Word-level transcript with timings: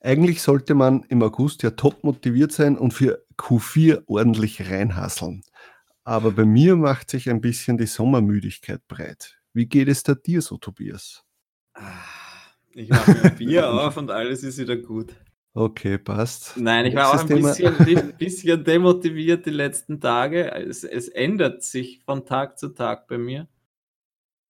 Eigentlich 0.00 0.40
sollte 0.40 0.74
man 0.74 1.04
im 1.08 1.22
August 1.22 1.62
ja 1.62 1.70
top 1.70 2.04
motiviert 2.04 2.52
sein 2.52 2.78
und 2.78 2.92
für 2.92 3.24
Q4 3.36 4.04
ordentlich 4.06 4.70
reinhasseln. 4.70 5.42
Aber 6.04 6.32
bei 6.32 6.46
mir 6.46 6.76
macht 6.76 7.10
sich 7.10 7.28
ein 7.28 7.42
bisschen 7.42 7.76
die 7.76 7.86
Sommermüdigkeit 7.86 8.86
breit. 8.88 9.38
Wie 9.52 9.66
geht 9.66 9.88
es 9.88 10.02
da 10.02 10.14
dir 10.14 10.40
so, 10.40 10.56
Tobias? 10.56 11.24
Ah, 11.74 11.82
ich 12.72 12.88
mache 12.88 13.12
mir 13.12 13.24
ein 13.24 13.36
Bier 13.38 13.70
auf 13.70 13.96
und 13.98 14.10
alles 14.10 14.42
ist 14.42 14.58
wieder 14.58 14.76
gut. 14.76 15.14
Okay, 15.52 15.98
passt. 15.98 16.56
Nein, 16.56 16.86
ich 16.86 16.94
war 16.94 17.10
auch 17.10 17.20
ein 17.20 17.26
bisschen, 17.26 17.76
ein 17.78 18.16
bisschen, 18.16 18.64
demotiviert 18.64 19.44
die 19.46 19.50
letzten 19.50 20.00
Tage. 20.00 20.52
Es, 20.52 20.84
es 20.84 21.08
ändert 21.08 21.62
sich 21.62 22.02
von 22.04 22.24
Tag 22.24 22.58
zu 22.58 22.68
Tag 22.68 23.08
bei 23.08 23.18
mir. 23.18 23.48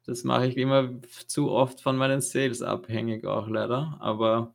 Das 0.04 0.24
mache 0.24 0.46
ich 0.46 0.56
immer 0.56 1.00
zu 1.26 1.50
oft 1.50 1.80
von 1.80 1.96
meinen 1.96 2.20
Sales 2.20 2.62
abhängig 2.62 3.26
auch 3.26 3.48
leider. 3.48 3.96
Aber 4.00 4.54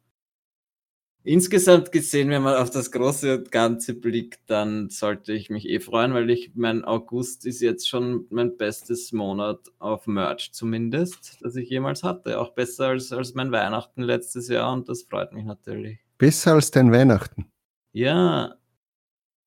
Insgesamt 1.27 1.91
gesehen, 1.91 2.29
wenn 2.29 2.43
man 2.43 2.53
auf 2.53 2.69
das 2.69 2.91
große 2.91 3.39
und 3.39 3.51
Ganze 3.51 3.95
blickt, 3.95 4.41
dann 4.45 4.89
sollte 4.89 5.33
ich 5.33 5.49
mich 5.49 5.67
eh 5.67 5.79
freuen, 5.79 6.13
weil 6.13 6.29
ich, 6.29 6.51
mein 6.53 6.85
August 6.85 7.47
ist 7.47 7.61
jetzt 7.61 7.89
schon 7.89 8.27
mein 8.29 8.57
bestes 8.57 9.11
Monat 9.11 9.59
auf 9.79 10.05
Merch 10.05 10.51
zumindest, 10.53 11.39
das 11.41 11.55
ich 11.55 11.67
jemals 11.67 12.03
hatte. 12.03 12.39
Auch 12.39 12.53
besser 12.53 12.89
als, 12.89 13.11
als 13.11 13.33
mein 13.33 13.51
Weihnachten 13.51 14.03
letztes 14.03 14.49
Jahr 14.49 14.71
und 14.71 14.87
das 14.87 15.01
freut 15.01 15.33
mich 15.33 15.45
natürlich. 15.45 15.97
Besser 16.19 16.53
als 16.53 16.69
dein 16.69 16.91
Weihnachten? 16.91 17.47
Ja. 17.91 18.57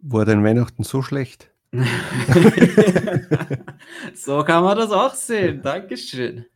War 0.01 0.25
dein 0.25 0.43
Weihnachten 0.43 0.83
so 0.83 1.01
schlecht? 1.03 1.53
so 4.15 4.43
kann 4.43 4.65
man 4.65 4.79
das 4.79 4.91
auch 4.91 5.15
sehen. 5.15 5.61
Dankeschön. 5.63 6.47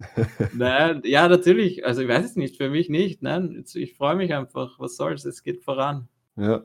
Nein, 0.54 1.02
ja, 1.04 1.28
natürlich. 1.28 1.84
Also 1.84 2.00
ich 2.02 2.08
weiß 2.08 2.24
es 2.24 2.36
nicht, 2.36 2.56
für 2.56 2.70
mich 2.70 2.88
nicht. 2.88 3.22
Nein, 3.22 3.62
ich 3.74 3.94
freue 3.94 4.16
mich 4.16 4.32
einfach. 4.32 4.78
Was 4.78 4.96
soll's? 4.96 5.26
Es 5.26 5.42
geht 5.42 5.62
voran. 5.62 6.08
Ja. 6.36 6.64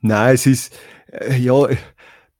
Nein, 0.00 0.34
es 0.34 0.46
ist, 0.46 0.74
äh, 1.10 1.36
ja, 1.36 1.68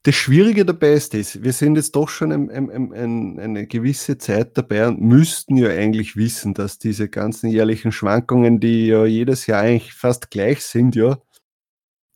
das 0.05 0.17
Schwierige 0.17 0.65
dabei 0.65 0.95
ist 0.95 1.15
das, 1.15 1.43
wir 1.43 1.53
sind 1.53 1.77
jetzt 1.77 1.95
doch 1.95 2.09
schon 2.09 2.33
ein, 2.33 2.51
ein, 2.51 2.93
ein, 2.93 3.39
eine 3.39 3.67
gewisse 3.69 4.19
Zeit 4.19 4.59
dabei 4.59 4.89
und 4.89 5.01
müssten 5.01 5.57
ja 5.57 5.69
eigentlich 5.69 6.17
wissen, 6.17 6.55
dass 6.55 6.79
diese 6.79 7.09
ganzen 7.09 7.51
jährlichen 7.51 7.93
Schwankungen, 7.93 8.59
die 8.59 8.89
ja 8.89 9.07
jedes 9.07 9.47
Jahr 9.47 9.61
eigentlich 9.61 9.95
fast 9.95 10.31
gleich 10.31 10.63
sind, 10.63 10.97
ja, 10.97 11.19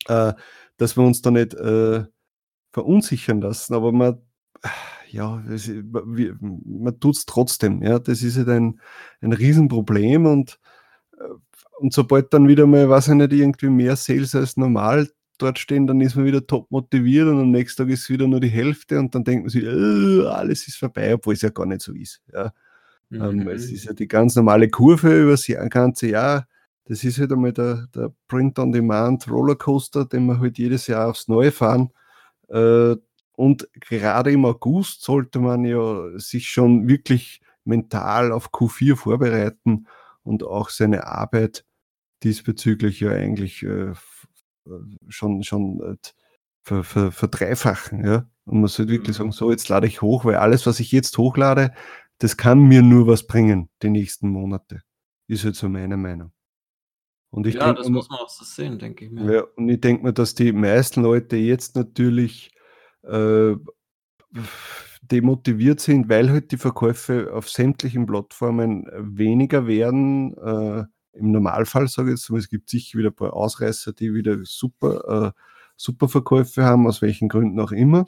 äh, 0.08 0.34
dass 0.78 0.96
wir 0.96 1.04
uns 1.04 1.22
da 1.22 1.30
nicht 1.30 1.54
äh, 1.54 2.04
verunsichern 2.76 3.40
lassen, 3.40 3.72
aber 3.72 3.90
man, 3.90 4.18
ja, 5.08 5.42
es, 5.48 5.66
man 5.66 7.00
tut 7.00 7.16
es 7.16 7.24
trotzdem. 7.24 7.82
Ja, 7.82 7.98
das 7.98 8.20
ist 8.20 8.36
halt 8.36 8.50
ein, 8.50 8.82
ein 9.22 9.32
Riesenproblem 9.32 10.26
und, 10.26 10.58
äh, 11.18 11.24
und 11.78 11.94
sobald 11.94 12.34
dann 12.34 12.48
wieder 12.48 12.66
mal, 12.66 12.90
weiß 12.90 13.08
ich 13.08 13.14
nicht, 13.14 13.32
irgendwie 13.32 13.70
mehr 13.70 13.96
Sales 13.96 14.34
als 14.34 14.58
normal 14.58 15.08
dort 15.38 15.58
stehen, 15.58 15.86
dann 15.86 16.02
ist 16.02 16.16
man 16.16 16.26
wieder 16.26 16.46
top 16.46 16.70
motiviert 16.70 17.28
und 17.28 17.40
am 17.40 17.50
nächsten 17.50 17.82
Tag 17.82 17.90
ist 17.90 18.02
es 18.02 18.10
wieder 18.10 18.26
nur 18.28 18.40
die 18.40 18.48
Hälfte 18.48 18.98
und 18.98 19.14
dann 19.14 19.24
denkt 19.24 19.44
man 19.44 19.48
sich, 19.50 19.64
äh, 19.64 20.26
alles 20.26 20.68
ist 20.68 20.76
vorbei, 20.76 21.14
obwohl 21.14 21.32
es 21.32 21.40
ja 21.40 21.48
gar 21.48 21.64
nicht 21.64 21.80
so 21.80 21.94
ist. 21.94 22.20
Ja. 22.30 22.52
Mhm. 23.08 23.22
Ähm, 23.22 23.48
es 23.48 23.70
ist 23.70 23.86
ja 23.86 23.94
die 23.94 24.08
ganz 24.08 24.36
normale 24.36 24.68
Kurve 24.68 25.22
über 25.22 25.30
das 25.30 25.46
ganze 25.70 26.08
Jahr. 26.08 26.46
Das 26.84 27.02
ist 27.04 27.18
halt 27.18 27.32
einmal 27.32 27.54
der, 27.54 27.86
der 27.94 28.12
Print-on-Demand 28.28 29.30
Rollercoaster, 29.30 30.04
den 30.04 30.26
wir 30.26 30.40
halt 30.40 30.58
jedes 30.58 30.86
Jahr 30.88 31.08
aufs 31.08 31.26
Neue 31.26 31.52
fahren. 31.52 31.90
Äh, 32.48 32.96
und 33.36 33.68
gerade 33.72 34.32
im 34.32 34.44
August 34.44 35.02
sollte 35.02 35.40
man 35.40 35.64
ja 35.64 36.18
sich 36.18 36.48
schon 36.48 36.88
wirklich 36.88 37.40
mental 37.64 38.32
auf 38.32 38.50
Q4 38.50 38.96
vorbereiten 38.96 39.86
und 40.22 40.42
auch 40.42 40.70
seine 40.70 41.06
Arbeit 41.06 41.64
diesbezüglich 42.22 43.00
ja 43.00 43.10
eigentlich 43.10 43.62
äh, 43.62 43.92
schon, 45.08 45.42
schon 45.42 45.98
äh, 46.64 46.82
verdreifachen. 46.82 48.04
Ja? 48.04 48.26
Und 48.44 48.60
man 48.60 48.68
sollte 48.68 48.92
wirklich 48.92 49.16
sagen, 49.16 49.28
mhm. 49.28 49.32
so 49.32 49.50
jetzt 49.50 49.68
lade 49.68 49.86
ich 49.86 50.02
hoch, 50.02 50.24
weil 50.24 50.36
alles, 50.36 50.66
was 50.66 50.80
ich 50.80 50.92
jetzt 50.92 51.18
hochlade, 51.18 51.72
das 52.18 52.36
kann 52.36 52.60
mir 52.62 52.82
nur 52.82 53.06
was 53.06 53.26
bringen, 53.26 53.68
die 53.82 53.90
nächsten 53.90 54.30
Monate. 54.30 54.82
Ist 55.28 55.44
halt 55.44 55.56
so 55.56 55.68
meine 55.68 55.96
Meinung. 55.96 56.32
Und 57.30 57.46
ich 57.46 57.54
ja, 57.54 57.66
denke, 57.66 57.82
das 57.82 57.90
muss 57.90 58.08
man 58.08 58.20
auch 58.20 58.28
so 58.28 58.44
sehen, 58.44 58.78
denke 58.78 59.04
ich 59.04 59.10
mir. 59.10 59.32
Ja, 59.32 59.42
und 59.56 59.68
ich 59.68 59.80
denke 59.80 60.04
mir, 60.04 60.12
dass 60.12 60.34
die 60.34 60.52
meisten 60.52 61.02
Leute 61.02 61.36
jetzt 61.36 61.76
natürlich 61.76 62.50
äh, 63.02 63.54
demotiviert 65.02 65.80
sind, 65.80 66.08
weil 66.08 66.30
halt 66.30 66.52
die 66.52 66.56
Verkäufe 66.56 67.32
auf 67.32 67.48
sämtlichen 67.48 68.06
Plattformen 68.06 68.86
weniger 68.96 69.66
werden. 69.66 70.36
Äh, 70.38 70.84
Im 71.12 71.32
Normalfall 71.32 71.88
sage 71.88 72.12
ich 72.12 72.18
jetzt, 72.18 72.30
es 72.30 72.48
gibt 72.48 72.70
sicher 72.70 72.98
wieder 72.98 73.10
ein 73.10 73.16
paar 73.16 73.34
Ausreißer, 73.34 73.92
die 73.92 74.14
wieder 74.14 74.38
super, 74.44 75.34
äh, 75.34 75.40
super 75.76 76.08
Verkäufe 76.08 76.64
haben, 76.64 76.86
aus 76.86 77.02
welchen 77.02 77.28
Gründen 77.28 77.60
auch 77.60 77.72
immer. 77.72 78.06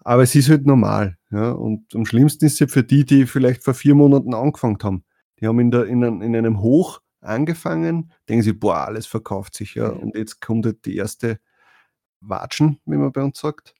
Aber 0.00 0.22
es 0.22 0.34
ist 0.34 0.48
halt 0.48 0.66
normal. 0.66 1.18
Ja? 1.30 1.50
Und 1.50 1.94
am 1.94 2.06
schlimmsten 2.06 2.46
ist 2.46 2.54
es 2.54 2.58
ja 2.60 2.66
für 2.66 2.84
die, 2.84 3.04
die 3.04 3.26
vielleicht 3.26 3.64
vor 3.64 3.74
vier 3.74 3.94
Monaten 3.94 4.34
angefangen 4.34 4.78
haben. 4.82 5.04
Die 5.40 5.46
haben 5.46 5.58
in, 5.60 5.70
der, 5.70 5.84
in, 5.86 6.04
einem, 6.04 6.22
in 6.22 6.34
einem 6.34 6.60
Hoch 6.60 7.00
angefangen, 7.20 8.12
denken 8.28 8.42
sie, 8.42 8.52
boah, 8.52 8.86
alles 8.86 9.06
verkauft 9.06 9.54
sich, 9.54 9.74
ja. 9.74 9.88
Und 9.88 10.14
jetzt 10.16 10.40
kommt 10.40 10.66
halt 10.66 10.84
die 10.84 10.96
erste 10.96 11.40
Watschen, 12.20 12.80
wie 12.86 12.96
man 12.96 13.12
bei 13.12 13.22
uns 13.22 13.38
sagt. 13.38 13.74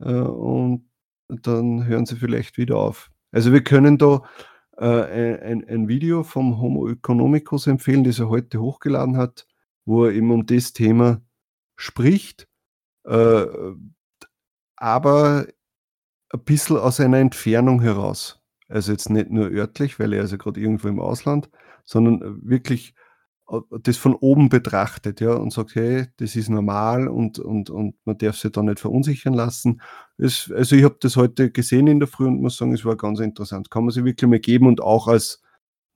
Äh, 0.00 0.12
und 0.12 0.88
dann 1.28 1.86
hören 1.86 2.06
sie 2.06 2.16
vielleicht 2.16 2.58
wieder 2.58 2.76
auf. 2.76 3.10
Also 3.32 3.52
wir 3.52 3.62
können 3.62 3.98
da 3.98 4.22
äh, 4.76 4.84
ein, 4.86 5.68
ein 5.68 5.88
Video 5.88 6.22
vom 6.22 6.60
Homo 6.60 6.88
economicus 6.88 7.66
empfehlen, 7.66 8.04
das 8.04 8.18
er 8.18 8.28
heute 8.28 8.60
hochgeladen 8.60 9.16
hat, 9.16 9.46
wo 9.84 10.06
er 10.06 10.12
eben 10.12 10.30
um 10.30 10.46
das 10.46 10.72
Thema 10.72 11.20
spricht, 11.76 12.48
äh, 13.04 13.46
aber 14.76 15.46
ein 16.32 16.44
bisschen 16.44 16.78
aus 16.78 17.00
einer 17.00 17.18
Entfernung 17.18 17.80
heraus. 17.80 18.40
Also 18.68 18.92
jetzt 18.92 19.10
nicht 19.10 19.30
nur 19.30 19.50
örtlich, 19.50 19.98
weil 19.98 20.12
er 20.12 20.24
ist 20.24 20.30
ja 20.30 20.36
gerade 20.36 20.60
irgendwo 20.60 20.88
im 20.88 21.00
Ausland, 21.00 21.50
sondern 21.84 22.22
äh, 22.22 22.48
wirklich 22.48 22.94
äh, 23.48 23.60
das 23.82 23.96
von 23.96 24.14
oben 24.14 24.48
betrachtet, 24.48 25.20
ja, 25.20 25.34
und 25.34 25.52
sagt, 25.52 25.74
hey, 25.74 26.06
das 26.18 26.36
ist 26.36 26.48
normal 26.48 27.08
und, 27.08 27.38
und, 27.38 27.70
und 27.70 27.94
man 28.04 28.18
darf 28.18 28.36
sich 28.36 28.52
da 28.52 28.62
nicht 28.62 28.80
verunsichern 28.80 29.34
lassen. 29.34 29.80
Es, 30.18 30.50
also 30.54 30.76
ich 30.76 30.84
habe 30.84 30.96
das 31.00 31.16
heute 31.16 31.50
gesehen 31.50 31.86
in 31.86 32.00
der 32.00 32.08
Früh 32.08 32.26
und 32.26 32.40
muss 32.40 32.56
sagen, 32.56 32.72
es 32.72 32.84
war 32.84 32.96
ganz 32.96 33.20
interessant. 33.20 33.70
Kann 33.70 33.84
man 33.84 33.92
sich 33.92 34.04
wirklich 34.04 34.28
mal 34.28 34.40
geben 34.40 34.66
und 34.66 34.80
auch 34.80 35.08
als, 35.08 35.42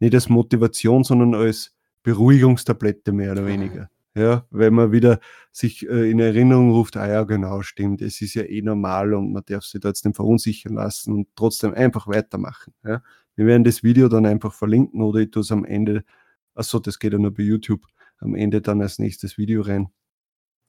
nicht 0.00 0.14
als 0.14 0.28
Motivation, 0.28 1.04
sondern 1.04 1.34
als 1.34 1.72
Beruhigungstablette 2.02 3.12
mehr 3.12 3.32
oder 3.32 3.46
weniger. 3.46 3.88
Ja, 4.16 4.47
weil 4.50 4.70
man 4.70 4.92
wieder 4.92 5.19
sich 5.50 5.88
äh, 5.88 6.08
in 6.08 6.20
Erinnerung 6.20 6.70
ruft, 6.70 6.97
ah 6.97 7.08
ja, 7.08 7.25
genau, 7.25 7.62
stimmt, 7.62 8.00
es 8.00 8.20
ist 8.20 8.34
ja 8.34 8.42
eh 8.44 8.62
normal 8.62 9.12
und 9.12 9.32
man 9.32 9.42
darf 9.44 9.64
sich 9.64 9.80
da 9.80 9.88
jetzt 9.88 10.04
nicht 10.04 10.14
verunsichern 10.14 10.75
lassen 10.75 11.12
und 11.12 11.28
trotzdem 11.34 11.75
einfach 11.75 12.06
weitermachen. 12.06 12.75
Ja. 12.84 13.02
Wir 13.34 13.47
werden 13.47 13.64
das 13.64 13.82
Video 13.82 14.08
dann 14.08 14.25
einfach 14.25 14.52
verlinken 14.52 15.02
oder 15.02 15.19
ich 15.19 15.32
tue 15.32 15.42
es 15.42 15.50
am 15.50 15.64
Ende, 15.64 16.05
achso, 16.55 16.78
das 16.78 17.00
geht 17.00 17.12
ja 17.12 17.19
nur 17.19 17.34
bei 17.34 17.43
YouTube, 17.43 17.82
am 18.19 18.37
Ende 18.37 18.61
dann 18.61 18.81
als 18.82 19.00
nächstes 19.00 19.37
Video 19.37 19.62
rein. 19.62 19.88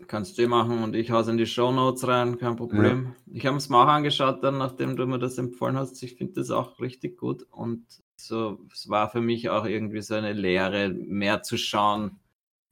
Kannst 0.07 0.37
du 0.37 0.41
eh 0.41 0.47
machen 0.47 0.83
und 0.83 0.95
ich 0.95 1.11
hau's 1.11 1.27
in 1.27 1.37
die 1.37 1.45
Show 1.45 1.71
Notes 1.71 2.07
rein, 2.07 2.37
kein 2.37 2.55
Problem. 2.55 3.13
Ja. 3.27 3.33
Ich 3.33 3.45
habe 3.45 3.57
es 3.57 3.69
mal 3.69 3.83
auch 3.83 3.87
angeschaut, 3.87 4.43
dann, 4.43 4.57
nachdem 4.57 4.97
du 4.97 5.05
mir 5.05 5.19
das 5.19 5.37
empfohlen 5.37 5.77
hast. 5.77 6.01
Ich 6.03 6.15
finde 6.15 6.33
das 6.33 6.49
auch 6.49 6.79
richtig 6.79 7.17
gut 7.17 7.43
und 7.43 7.85
so, 8.17 8.59
es 8.73 8.89
war 8.89 9.09
für 9.09 9.21
mich 9.21 9.49
auch 9.49 9.65
irgendwie 9.65 10.01
so 10.01 10.15
eine 10.15 10.33
Lehre, 10.33 10.89
mehr 10.89 11.43
zu 11.43 11.57
schauen. 11.57 12.19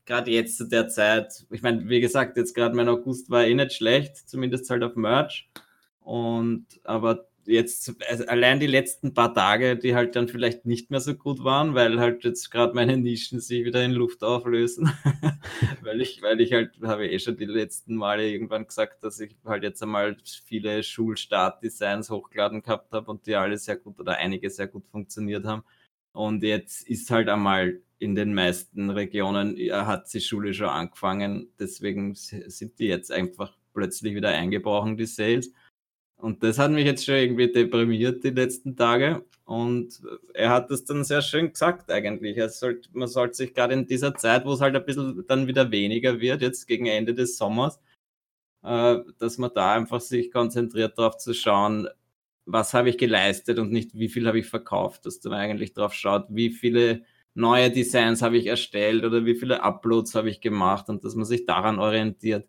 Gerade 0.05 0.31
jetzt 0.31 0.57
zu 0.57 0.65
der 0.67 0.89
Zeit, 0.89 1.45
ich 1.49 1.61
meine, 1.61 1.87
wie 1.87 2.01
gesagt, 2.01 2.37
jetzt 2.37 2.53
gerade 2.53 2.75
mein 2.75 2.89
August 2.89 3.29
war 3.29 3.45
eh 3.45 3.53
nicht 3.53 3.73
schlecht, 3.73 4.17
zumindest 4.29 4.69
halt 4.69 4.83
auf 4.83 4.95
Merch. 4.95 5.49
Und 6.01 6.65
aber 6.83 7.27
jetzt 7.45 7.93
also 8.09 8.25
allein 8.25 8.59
die 8.59 8.67
letzten 8.67 9.13
paar 9.13 9.33
Tage, 9.33 9.77
die 9.77 9.95
halt 9.95 10.15
dann 10.15 10.27
vielleicht 10.27 10.65
nicht 10.65 10.91
mehr 10.91 10.99
so 10.99 11.15
gut 11.15 11.43
waren, 11.43 11.73
weil 11.73 11.99
halt 11.99 12.23
jetzt 12.23 12.51
gerade 12.51 12.73
meine 12.73 12.97
Nischen 12.97 13.39
sich 13.39 13.65
wieder 13.65 13.83
in 13.83 13.91
Luft 13.91 14.23
auflösen. 14.23 14.91
weil 15.81 16.01
ich, 16.01 16.21
weil 16.21 16.39
ich 16.41 16.53
halt, 16.53 16.71
habe 16.83 17.07
eh 17.07 17.19
schon 17.19 17.37
die 17.37 17.45
letzten 17.45 17.95
Male 17.95 18.29
irgendwann 18.29 18.67
gesagt, 18.67 19.03
dass 19.03 19.19
ich 19.19 19.35
halt 19.45 19.63
jetzt 19.63 19.83
einmal 19.83 20.17
viele 20.45 20.83
Schulstart-Designs 20.83 22.09
hochgeladen 22.09 22.61
gehabt 22.61 22.91
habe 22.93 23.11
und 23.11 23.25
die 23.27 23.35
alle 23.35 23.57
sehr 23.57 23.77
gut 23.77 23.99
oder 23.99 24.17
einige 24.17 24.49
sehr 24.49 24.67
gut 24.67 24.85
funktioniert 24.87 25.45
haben. 25.45 25.63
Und 26.13 26.43
jetzt 26.43 26.87
ist 26.87 27.09
halt 27.09 27.27
einmal 27.27 27.81
in 28.03 28.15
den 28.15 28.33
meisten 28.33 28.89
Regionen, 28.89 29.57
hat 29.71 30.13
die 30.13 30.21
Schule 30.21 30.53
schon 30.53 30.67
angefangen. 30.67 31.49
Deswegen 31.59 32.15
sind 32.15 32.77
die 32.79 32.87
jetzt 32.87 33.11
einfach 33.11 33.57
plötzlich 33.73 34.13
wieder 34.13 34.29
eingebrochen, 34.29 34.97
die 34.97 35.05
Sales. 35.05 35.51
Und 36.17 36.43
das 36.43 36.59
hat 36.59 36.71
mich 36.71 36.85
jetzt 36.85 37.05
schon 37.05 37.15
irgendwie 37.15 37.51
deprimiert 37.51 38.23
die 38.23 38.29
letzten 38.29 38.75
Tage. 38.75 39.25
Und 39.45 40.01
er 40.33 40.51
hat 40.51 40.71
das 40.71 40.85
dann 40.85 41.03
sehr 41.03 41.21
schön 41.21 41.51
gesagt 41.51 41.91
eigentlich. 41.91 42.41
Sollte, 42.53 42.89
man 42.93 43.07
sollte 43.07 43.35
sich 43.35 43.53
gerade 43.53 43.73
in 43.73 43.87
dieser 43.87 44.15
Zeit, 44.15 44.45
wo 44.45 44.53
es 44.53 44.61
halt 44.61 44.75
ein 44.75 44.85
bisschen 44.85 45.25
dann 45.27 45.47
wieder 45.47 45.71
weniger 45.71 46.19
wird, 46.19 46.41
jetzt 46.41 46.67
gegen 46.67 46.85
Ende 46.85 47.13
des 47.13 47.37
Sommers, 47.37 47.79
äh, 48.63 48.99
dass 49.19 49.37
man 49.37 49.51
da 49.53 49.73
einfach 49.73 50.01
sich 50.01 50.31
konzentriert 50.31 50.97
darauf 50.97 51.17
zu 51.17 51.33
schauen, 51.33 51.89
was 52.45 52.73
habe 52.73 52.89
ich 52.89 52.97
geleistet 52.97 53.59
und 53.59 53.71
nicht 53.71 53.93
wie 53.97 54.09
viel 54.09 54.27
habe 54.27 54.39
ich 54.39 54.47
verkauft, 54.47 55.05
dass 55.05 55.23
man 55.23 55.33
eigentlich 55.33 55.73
darauf 55.73 55.93
schaut, 55.93 56.27
wie 56.29 56.49
viele 56.51 57.03
neue 57.33 57.71
Designs 57.71 58.21
habe 58.21 58.37
ich 58.37 58.47
erstellt 58.47 59.03
oder 59.03 59.25
wie 59.25 59.35
viele 59.35 59.63
Uploads 59.63 60.15
habe 60.15 60.29
ich 60.29 60.41
gemacht 60.41 60.89
und 60.89 61.03
dass 61.03 61.15
man 61.15 61.25
sich 61.25 61.45
daran 61.45 61.79
orientiert 61.79 62.47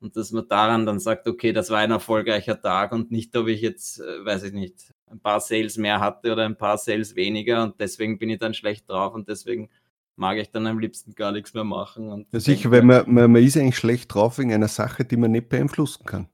und 0.00 0.16
dass 0.16 0.32
man 0.32 0.48
daran 0.48 0.86
dann 0.86 0.98
sagt, 0.98 1.28
okay, 1.28 1.52
das 1.52 1.70
war 1.70 1.78
ein 1.78 1.90
erfolgreicher 1.90 2.60
Tag 2.60 2.92
und 2.92 3.10
nicht, 3.10 3.36
ob 3.36 3.48
ich 3.48 3.60
jetzt, 3.60 4.00
äh, 4.00 4.24
weiß 4.24 4.44
ich 4.44 4.52
nicht, 4.52 4.92
ein 5.06 5.20
paar 5.20 5.40
Sales 5.40 5.76
mehr 5.76 6.00
hatte 6.00 6.32
oder 6.32 6.44
ein 6.44 6.56
paar 6.56 6.78
Sales 6.78 7.14
weniger 7.14 7.62
und 7.62 7.78
deswegen 7.78 8.18
bin 8.18 8.30
ich 8.30 8.38
dann 8.38 8.54
schlecht 8.54 8.88
drauf 8.88 9.14
und 9.14 9.28
deswegen 9.28 9.68
mag 10.16 10.38
ich 10.38 10.50
dann 10.50 10.66
am 10.66 10.78
liebsten 10.78 11.14
gar 11.14 11.32
nichts 11.32 11.54
mehr 11.54 11.64
machen. 11.64 12.08
Und 12.08 12.26
ja, 12.32 12.40
sicher, 12.40 12.70
weil 12.70 12.82
man, 12.82 13.10
man, 13.12 13.32
man 13.32 13.42
ist 13.42 13.56
eigentlich 13.56 13.76
schlecht 13.76 14.12
drauf 14.12 14.38
wegen 14.38 14.52
einer 14.52 14.68
Sache, 14.68 15.04
die 15.04 15.16
man 15.16 15.30
nicht 15.30 15.48
beeinflussen 15.48 16.04
kann. 16.04 16.28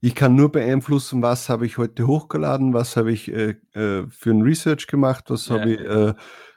Ich 0.00 0.14
kann 0.14 0.36
nur 0.36 0.52
beeinflussen, 0.52 1.22
was 1.22 1.48
habe 1.48 1.66
ich 1.66 1.78
heute 1.78 2.06
hochgeladen, 2.06 2.74
was 2.74 2.96
habe 2.96 3.12
ich 3.12 3.32
äh, 3.32 3.56
äh, 3.72 4.06
für 4.08 4.30
ein 4.30 4.42
Research 4.42 4.86
gemacht, 4.86 5.24
was 5.28 5.48
ja. 5.48 5.58
habe 5.58 5.72
ich 5.72 5.80
äh, 5.80 6.14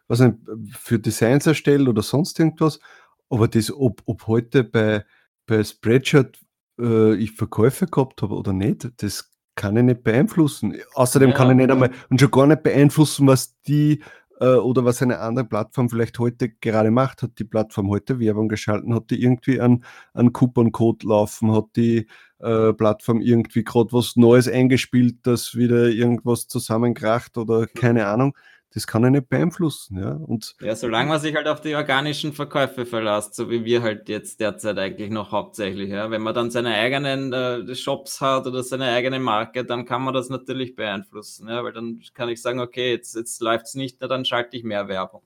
was 0.09 0.19
ein, 0.19 0.45
für 0.77 0.99
Designs 0.99 1.47
erstellt 1.47 1.87
oder 1.87 2.01
sonst 2.01 2.37
irgendwas. 2.39 2.81
Aber 3.29 3.47
das, 3.47 3.71
ob, 3.71 4.01
ob 4.05 4.27
heute 4.27 4.65
bei, 4.65 5.05
bei 5.45 5.63
Spreadshirt 5.63 6.39
äh, 6.79 7.15
ich 7.15 7.31
Verkäufe 7.31 7.85
gehabt 7.85 8.21
habe 8.21 8.35
oder 8.35 8.51
nicht, 8.51 8.89
das 8.97 9.31
kann 9.55 9.77
ich 9.77 9.83
nicht 9.83 10.03
beeinflussen. 10.03 10.75
Außerdem 10.95 11.29
ja, 11.29 11.35
kann 11.35 11.51
ich 11.51 11.57
nicht 11.57 11.71
einmal 11.71 11.91
und 12.09 12.19
schon 12.19 12.31
gar 12.31 12.47
nicht 12.47 12.63
beeinflussen, 12.63 13.27
was 13.27 13.59
die 13.61 14.01
äh, 14.39 14.55
oder 14.55 14.85
was 14.85 15.01
eine 15.01 15.19
andere 15.19 15.45
Plattform 15.45 15.89
vielleicht 15.89 16.17
heute 16.17 16.49
gerade 16.49 16.91
macht. 16.91 17.21
Hat 17.21 17.37
die 17.37 17.43
Plattform 17.43 17.89
heute 17.89 18.19
Werbung 18.19 18.47
geschalten? 18.47 18.95
Hat 18.95 19.09
die 19.11 19.21
irgendwie 19.21 19.61
einen, 19.61 19.83
einen 20.13 20.33
Coupon-Code 20.33 21.07
laufen? 21.07 21.53
Hat 21.53 21.67
die 21.75 22.07
äh, 22.39 22.73
Plattform 22.73 23.21
irgendwie 23.21 23.63
gerade 23.63 23.91
was 23.91 24.15
Neues 24.15 24.47
eingespielt, 24.47 25.17
dass 25.23 25.55
wieder 25.55 25.89
irgendwas 25.89 26.47
zusammenkracht 26.47 27.37
oder 27.37 27.67
keine 27.67 28.07
Ahnung? 28.07 28.35
Das 28.71 28.85
kann 28.85 29.03
er 29.03 29.09
nicht 29.09 29.29
beeinflussen. 29.29 29.97
Ja, 29.97 30.11
und 30.11 30.55
ja 30.61 30.75
solange 30.75 31.09
man 31.09 31.19
sich 31.19 31.35
halt 31.35 31.47
auf 31.47 31.61
die 31.61 31.75
organischen 31.75 32.33
Verkäufe 32.33 32.85
verlässt, 32.85 33.33
so 33.33 33.49
wie 33.49 33.65
wir 33.65 33.81
halt 33.81 34.09
jetzt 34.09 34.39
derzeit 34.39 34.77
eigentlich 34.77 35.09
noch 35.09 35.31
hauptsächlich. 35.31 35.89
Ja. 35.89 36.11
Wenn 36.11 36.21
man 36.21 36.35
dann 36.35 36.51
seine 36.51 36.75
eigenen 36.75 37.33
äh, 37.33 37.75
Shops 37.75 38.21
hat 38.21 38.45
oder 38.45 38.61
seine 38.61 38.91
eigene 38.91 39.19
Marke, 39.19 39.65
dann 39.65 39.85
kann 39.85 40.03
man 40.03 40.13
das 40.13 40.29
natürlich 40.29 40.75
beeinflussen. 40.75 41.49
Ja, 41.49 41.63
weil 41.63 41.73
dann 41.73 42.01
kann 42.13 42.29
ich 42.29 42.41
sagen, 42.41 42.59
okay, 42.59 42.91
jetzt, 42.91 43.15
jetzt 43.15 43.41
läuft 43.41 43.65
es 43.65 43.73
nicht, 43.73 44.01
dann 44.01 44.25
schalte 44.25 44.55
ich 44.55 44.63
mehr 44.63 44.87
Werbung. 44.87 45.23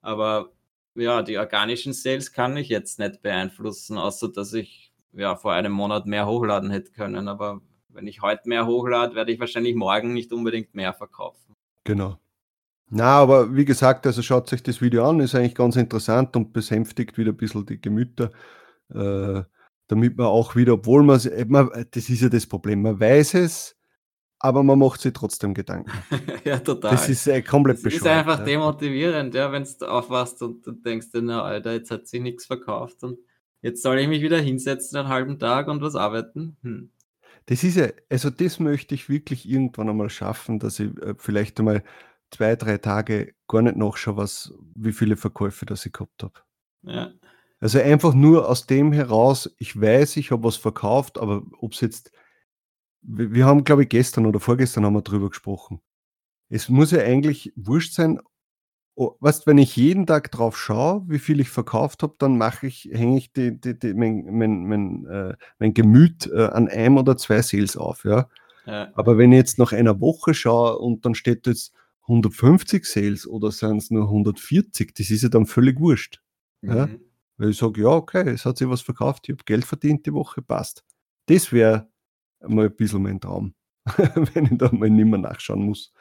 Aber 0.00 0.52
ja, 0.94 1.22
die 1.22 1.38
organischen 1.38 1.92
Sales 1.92 2.32
kann 2.32 2.56
ich 2.56 2.68
jetzt 2.68 3.00
nicht 3.00 3.22
beeinflussen, 3.22 3.98
außer 3.98 4.28
dass 4.28 4.52
ich 4.52 4.92
ja 5.12 5.34
vor 5.34 5.52
einem 5.52 5.72
Monat 5.72 6.06
mehr 6.06 6.26
hochladen 6.26 6.70
hätte 6.70 6.92
können. 6.92 7.26
Aber 7.26 7.60
wenn 7.88 8.06
ich 8.06 8.22
heute 8.22 8.48
mehr 8.48 8.66
hochlade, 8.66 9.16
werde 9.16 9.32
ich 9.32 9.40
wahrscheinlich 9.40 9.74
morgen 9.74 10.12
nicht 10.12 10.32
unbedingt 10.32 10.74
mehr 10.76 10.94
verkaufen. 10.94 11.56
Genau. 11.82 12.18
Na, 12.90 13.18
aber 13.18 13.54
wie 13.54 13.64
gesagt, 13.64 14.06
also 14.06 14.22
schaut 14.22 14.48
sich 14.48 14.62
das 14.62 14.80
Video 14.80 15.08
an, 15.08 15.20
ist 15.20 15.34
eigentlich 15.34 15.54
ganz 15.54 15.76
interessant 15.76 16.34
und 16.36 16.52
besänftigt 16.52 17.18
wieder 17.18 17.32
ein 17.32 17.36
bisschen 17.36 17.66
die 17.66 17.80
Gemüter, 17.80 18.30
äh, 18.94 19.42
damit 19.88 20.16
man 20.16 20.26
auch 20.26 20.56
wieder, 20.56 20.74
obwohl 20.74 21.02
man, 21.02 21.20
man, 21.48 21.86
das 21.90 22.08
ist 22.08 22.22
ja 22.22 22.28
das 22.28 22.46
Problem, 22.46 22.82
man 22.82 22.98
weiß 22.98 23.34
es, 23.34 23.76
aber 24.38 24.62
man 24.62 24.78
macht 24.78 25.00
sich 25.00 25.12
trotzdem 25.12 25.52
Gedanken. 25.52 25.90
ja, 26.44 26.58
total. 26.58 26.92
Das 26.92 27.08
ist 27.08 27.26
äh, 27.26 27.42
komplett 27.42 27.82
bescheuert. 27.82 28.04
Das 28.04 28.10
ist 28.10 28.18
einfach 28.18 28.38
ja. 28.38 28.44
demotivierend, 28.44 29.34
ja, 29.34 29.52
wenn 29.52 29.64
du 29.64 29.86
aufwachst 29.86 30.40
und 30.42 30.66
du 30.66 30.72
denkst, 30.72 31.08
na 31.14 31.42
Alter, 31.42 31.72
jetzt 31.72 31.90
hat 31.90 32.06
sie 32.06 32.20
nichts 32.20 32.46
verkauft 32.46 33.02
und 33.02 33.18
jetzt 33.60 33.82
soll 33.82 33.98
ich 33.98 34.08
mich 34.08 34.22
wieder 34.22 34.38
hinsetzen 34.38 34.98
einen 34.98 35.08
halben 35.08 35.38
Tag 35.38 35.68
und 35.68 35.82
was 35.82 35.94
arbeiten. 35.94 36.56
Hm. 36.62 36.90
Das 37.46 37.64
ist 37.64 37.76
ja, 37.76 37.88
also 38.10 38.30
das 38.30 38.60
möchte 38.60 38.94
ich 38.94 39.08
wirklich 39.08 39.48
irgendwann 39.48 39.88
einmal 39.88 40.10
schaffen, 40.10 40.58
dass 40.58 40.78
ich 40.78 40.96
äh, 40.98 41.14
vielleicht 41.16 41.58
einmal 41.58 41.82
zwei, 42.30 42.56
drei 42.56 42.78
Tage 42.78 43.34
gar 43.46 43.62
nicht 43.62 43.76
nachschaue, 43.76 44.16
was, 44.16 44.52
wie 44.74 44.92
viele 44.92 45.16
Verkäufe 45.16 45.66
das 45.66 45.86
ich 45.86 45.92
gehabt 45.92 46.22
habe. 46.22 46.40
Ja. 46.82 47.12
Also 47.60 47.80
einfach 47.80 48.14
nur 48.14 48.48
aus 48.48 48.66
dem 48.66 48.92
heraus, 48.92 49.52
ich 49.58 49.80
weiß, 49.80 50.16
ich 50.16 50.30
habe 50.30 50.44
was 50.44 50.56
verkauft, 50.56 51.18
aber 51.18 51.42
ob 51.60 51.72
es 51.72 51.80
jetzt, 51.80 52.12
wir, 53.02 53.46
haben, 53.46 53.64
glaube 53.64 53.82
ich, 53.82 53.88
gestern 53.88 54.26
oder 54.26 54.38
vorgestern 54.38 54.84
haben 54.84 54.94
wir 54.94 55.02
drüber 55.02 55.28
gesprochen. 55.28 55.80
Es 56.48 56.68
muss 56.68 56.92
ja 56.92 57.00
eigentlich 57.00 57.52
wurscht 57.56 57.94
sein, 57.94 58.20
weißt, 58.96 59.46
wenn 59.46 59.58
ich 59.58 59.76
jeden 59.76 60.06
Tag 60.06 60.30
drauf 60.30 60.56
schaue, 60.56 61.04
wie 61.08 61.18
viel 61.18 61.40
ich 61.40 61.50
verkauft 61.50 62.02
habe, 62.02 62.14
dann 62.18 62.38
mache 62.38 62.66
ich, 62.66 62.88
hänge 62.92 63.18
ich 63.18 63.32
die, 63.32 63.60
die, 63.60 63.78
die, 63.78 63.94
mein, 63.94 64.24
mein, 64.30 64.64
mein, 64.64 65.06
äh, 65.06 65.34
mein 65.58 65.74
Gemüt 65.74 66.30
äh, 66.32 66.46
an 66.46 66.68
einem 66.68 66.96
oder 66.96 67.16
zwei 67.16 67.42
Sales 67.42 67.76
auf, 67.76 68.04
ja? 68.04 68.28
ja. 68.66 68.88
Aber 68.94 69.18
wenn 69.18 69.32
ich 69.32 69.38
jetzt 69.38 69.58
nach 69.58 69.72
einer 69.72 70.00
Woche 70.00 70.34
schaue 70.34 70.78
und 70.78 71.04
dann 71.04 71.14
steht 71.14 71.46
jetzt 71.46 71.72
150 72.08 72.84
Sales 72.84 73.26
oder 73.26 73.52
sind 73.52 73.78
es 73.78 73.90
nur 73.90 74.04
140, 74.04 74.94
das 74.94 75.10
ist 75.10 75.22
ja 75.22 75.28
dann 75.28 75.46
völlig 75.46 75.78
wurscht. 75.78 76.20
Mhm. 76.62 76.76
Ja? 76.76 76.88
Weil 77.36 77.50
ich 77.50 77.58
sage, 77.58 77.82
ja, 77.82 77.88
okay, 77.88 78.28
es 78.28 78.44
hat 78.44 78.58
sich 78.58 78.68
was 78.68 78.80
verkauft, 78.80 79.28
ich 79.28 79.34
habe 79.34 79.44
Geld 79.44 79.64
verdient 79.64 80.06
die 80.06 80.12
Woche, 80.12 80.42
passt. 80.42 80.84
Das 81.26 81.52
wäre 81.52 81.88
mal 82.40 82.66
ein 82.66 82.76
bisschen 82.76 83.02
mein 83.02 83.20
Traum, 83.20 83.54
wenn 84.34 84.46
ich 84.46 84.58
da 84.58 84.70
mal 84.72 84.90
nicht 84.90 85.06
mehr 85.06 85.18
nachschauen 85.18 85.66
muss. 85.66 85.92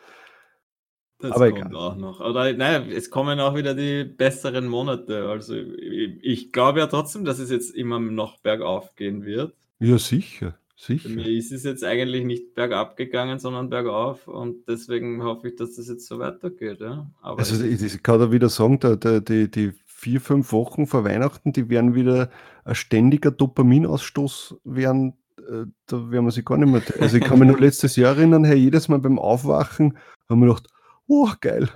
Das 1.20 1.32
Aber 1.32 1.50
kommt 1.50 1.72
egal. 1.72 1.76
auch 1.76 1.96
noch. 1.96 2.20
Oder 2.20 2.54
nein, 2.54 2.92
es 2.92 3.10
kommen 3.10 3.40
auch 3.40 3.56
wieder 3.56 3.74
die 3.74 4.04
besseren 4.04 4.68
Monate. 4.68 5.28
Also 5.28 5.56
ich, 5.56 6.20
ich 6.22 6.52
glaube 6.52 6.80
ja 6.80 6.88
trotzdem, 6.88 7.26
dass 7.26 7.40
es 7.40 7.50
jetzt 7.50 7.74
immer 7.76 8.00
noch 8.00 8.40
bergauf 8.40 8.96
gehen 8.96 9.26
wird. 9.26 9.56
Ja, 9.80 9.98
sicher. 9.98 10.60
Sicher. 10.80 11.10
Für 11.10 11.16
mich 11.16 11.28
ist 11.28 11.52
es 11.52 11.64
jetzt 11.64 11.84
eigentlich 11.84 12.24
nicht 12.24 12.54
bergab 12.54 12.98
gegangen, 12.98 13.40
sondern 13.40 13.72
bergauf 13.72 14.28
und 14.28 14.68
deswegen 14.68 15.24
hoffe 15.24 15.48
ich, 15.50 15.56
dass 15.56 15.76
das 15.76 15.88
jetzt 15.88 16.06
so 16.06 16.20
weitergeht. 16.20 16.80
Ja. 16.82 17.12
Aber 17.20 17.40
also 17.40 17.66
ich, 17.66 17.82
ich 17.82 18.04
kann 18.04 18.20
da 18.20 18.32
wieder 18.32 18.48
sagen, 18.48 18.80
da, 18.80 18.96
da, 18.96 19.20
die, 19.20 19.50
die 19.50 19.74
vier, 19.88 20.22
fünf 20.22 20.52
Wochen 20.52 20.86
vor 20.86 21.04
Weihnachten, 21.04 21.52
die 21.52 21.70
werden 21.70 21.96
wieder 21.96 22.30
ein 22.64 22.76
ständiger 22.76 23.32
Dopaminausstoß 23.32 24.58
werden. 24.66 25.18
Äh, 25.40 25.66
da 25.88 26.12
werden 26.12 26.26
wir 26.26 26.32
sich 26.32 26.46
gar 26.46 26.58
nicht 26.58 26.72
mehr. 26.72 27.02
Also 27.02 27.18
ich 27.18 27.24
kann 27.24 27.40
mich 27.40 27.50
noch 27.50 27.60
letztes 27.60 27.96
Jahr 27.96 28.16
erinnern, 28.16 28.44
hey, 28.44 28.58
jedes 28.58 28.88
Mal 28.88 29.00
beim 29.00 29.18
Aufwachen 29.18 29.98
haben 30.30 30.42
wir 30.42 30.50
gedacht, 30.50 30.68
oh, 31.08 31.32
geil. 31.42 31.70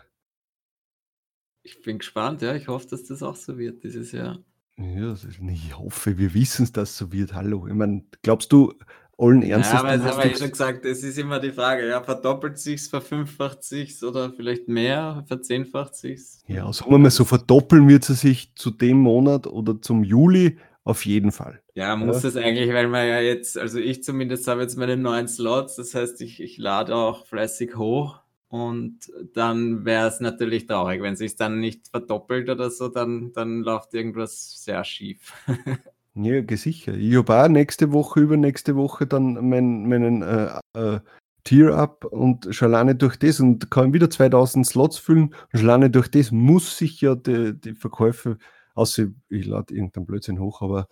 Ich 1.64 1.82
bin 1.82 1.98
gespannt, 1.98 2.44
ja. 2.44 2.54
Ich 2.54 2.68
hoffe, 2.68 2.88
dass 2.88 3.04
das 3.06 3.24
auch 3.24 3.36
so 3.36 3.58
wird 3.58 3.84
dieses 3.84 4.12
Jahr. 4.12 4.44
Ja, 4.78 5.16
ich 5.50 5.78
hoffe, 5.78 6.18
wir 6.18 6.34
wissen 6.34 6.64
es, 6.64 6.72
dass 6.72 6.92
es 6.92 6.98
so 6.98 7.12
wird. 7.12 7.34
Hallo. 7.34 7.68
Ich 7.68 7.74
meine, 7.74 8.04
glaubst 8.24 8.52
du, 8.52 8.74
allen 9.22 9.44
Ernstes? 9.44 9.74
Ja, 9.74 9.80
aber 9.80 9.98
das 9.98 10.18
habe 10.18 10.28
ich 10.28 10.38
schon 10.38 10.52
gesagt, 10.52 10.86
es 10.86 11.04
ist 11.04 11.18
immer 11.18 11.40
die 11.40 11.52
Frage, 11.52 11.88
ja, 11.88 12.02
verdoppelt 12.02 12.58
sich 12.58 12.90
verfünffacht 12.90 13.64
sich 13.64 14.02
oder 14.04 14.32
vielleicht 14.32 14.68
mehr, 14.68 15.24
verzehnfacht 15.28 15.96
sich 15.96 16.22
Ja, 16.48 16.72
sagen 16.74 16.92
wir 16.92 16.98
mal 16.98 17.12
so, 17.12 17.26
verdoppeln 17.26 17.88
wird 17.88 18.10
es 18.10 18.22
sich 18.22 18.56
zu 18.56 18.72
dem 18.72 18.98
Monat 18.98 19.48
oder 19.48 19.82
zum 19.82 20.04
Juli 20.04 20.58
auf 20.84 21.06
jeden 21.06 21.32
Fall. 21.32 21.62
Ja, 21.76 21.96
muss 21.96 22.24
ja. 22.24 22.30
es 22.30 22.36
eigentlich, 22.36 22.74
weil 22.74 22.88
man 22.88 23.08
ja 23.08 23.20
jetzt, 23.20 23.58
also 23.58 23.78
ich 23.78 24.04
zumindest 24.04 24.48
habe 24.48 24.62
jetzt 24.62 24.78
meine 24.78 24.98
neuen 24.98 25.28
Slots, 25.28 25.76
das 25.76 25.94
heißt, 25.94 26.22
ich, 26.22 26.42
ich 26.42 26.58
lade 26.58 26.96
auch 26.96 27.26
fleißig 27.28 27.78
hoch 27.78 28.20
und 28.48 29.12
dann 29.34 29.86
wäre 29.86 30.08
es 30.08 30.20
natürlich 30.20 30.66
traurig, 30.66 31.02
wenn 31.02 31.16
sich 31.16 31.36
dann 31.36 31.60
nicht 31.60 31.88
verdoppelt 31.88 32.50
oder 32.50 32.70
so, 32.70 32.90
dann, 32.90 33.32
dann 33.32 33.62
läuft 33.62 33.94
irgendwas 33.94 34.64
sehr 34.64 34.84
schief. 34.84 35.34
ja, 36.16 36.58
sicher. 36.58 36.94
Ich 36.94 37.16
habe 37.16 37.44
auch 37.44 37.48
nächste 37.48 37.92
Woche, 37.94 38.20
übernächste 38.20 38.76
Woche 38.76 39.08
dann 39.08 39.50
mein, 39.50 39.88
meinen 39.88 40.22
äh, 40.22 40.60
äh, 40.74 41.00
Tier-Up 41.44 42.06
und 42.06 42.54
schon 42.54 42.74
alleine 42.74 42.96
durch 42.96 43.18
das 43.18 43.40
und 43.40 43.72
kann 43.72 43.94
wieder 43.94 44.10
2000 44.10 44.66
Slots 44.68 44.98
füllen 44.98 45.34
und 45.54 45.60
schon 45.60 45.70
alleine 45.70 45.90
durch 45.90 46.10
das 46.10 46.32
muss 46.32 46.78
sich 46.78 47.02
ja 47.02 47.16
die, 47.16 47.60
die 47.60 47.74
Verkäufe, 47.74 48.38
außer 48.76 49.08
ich 49.30 49.46
lade 49.46 49.74
irgendeinen 49.74 50.06
Blödsinn 50.06 50.40
hoch, 50.40 50.62
aber 50.62 50.88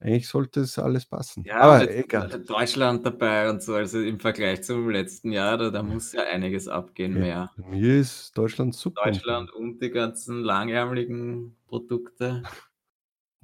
eigentlich 0.00 0.28
sollte 0.28 0.60
es 0.60 0.78
alles 0.78 1.06
passen. 1.06 1.44
Ja, 1.46 1.60
aber 1.60 1.90
egal. 1.90 2.28
Deutschland 2.46 3.06
dabei 3.06 3.48
und 3.48 3.62
so, 3.62 3.74
also 3.74 4.00
im 4.00 4.20
Vergleich 4.20 4.62
zum 4.62 4.90
letzten 4.90 5.32
Jahr, 5.32 5.56
da, 5.56 5.70
da 5.70 5.82
muss 5.82 6.12
ja 6.12 6.22
einiges 6.24 6.68
abgehen 6.68 7.14
ja, 7.14 7.20
mehr. 7.20 7.50
Mir 7.56 8.00
ist 8.00 8.36
Deutschland 8.36 8.74
super. 8.74 9.02
Deutschland 9.04 9.50
und 9.52 9.80
die 9.80 9.90
ganzen 9.90 10.42
langärmeligen 10.42 11.56
Produkte. 11.66 12.42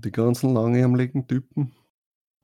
Die 0.04 0.12
ganzen 0.12 0.54
langärmeligen 0.54 1.26
Typen. 1.26 1.72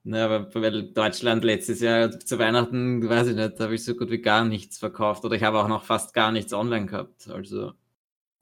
Na, 0.03 0.25
aber 0.25 0.53
weil 0.55 0.93
Deutschland 0.93 1.43
letztes 1.43 1.81
Jahr 1.81 2.17
zu 2.17 2.39
Weihnachten, 2.39 3.07
weiß 3.07 3.27
ich 3.27 3.35
nicht, 3.35 3.59
da 3.59 3.65
habe 3.65 3.75
ich 3.75 3.83
so 3.83 3.93
gut 3.93 4.09
wie 4.09 4.21
gar 4.21 4.45
nichts 4.45 4.77
verkauft 4.77 5.25
oder 5.25 5.35
ich 5.35 5.43
habe 5.43 5.59
auch 5.59 5.67
noch 5.67 5.83
fast 5.83 6.13
gar 6.13 6.31
nichts 6.31 6.53
online 6.53 6.85
gehabt. 6.85 7.27
Also 7.29 7.73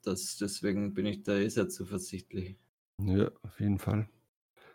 das, 0.03 0.38
deswegen 0.38 0.93
bin 0.93 1.07
ich 1.07 1.24
da 1.24 1.34
eh 1.34 1.50
sehr 1.50 1.67
zuversichtlich. 1.67 2.55
Ja, 3.01 3.31
auf 3.41 3.60
jeden 3.60 3.79
Fall. 3.79 4.07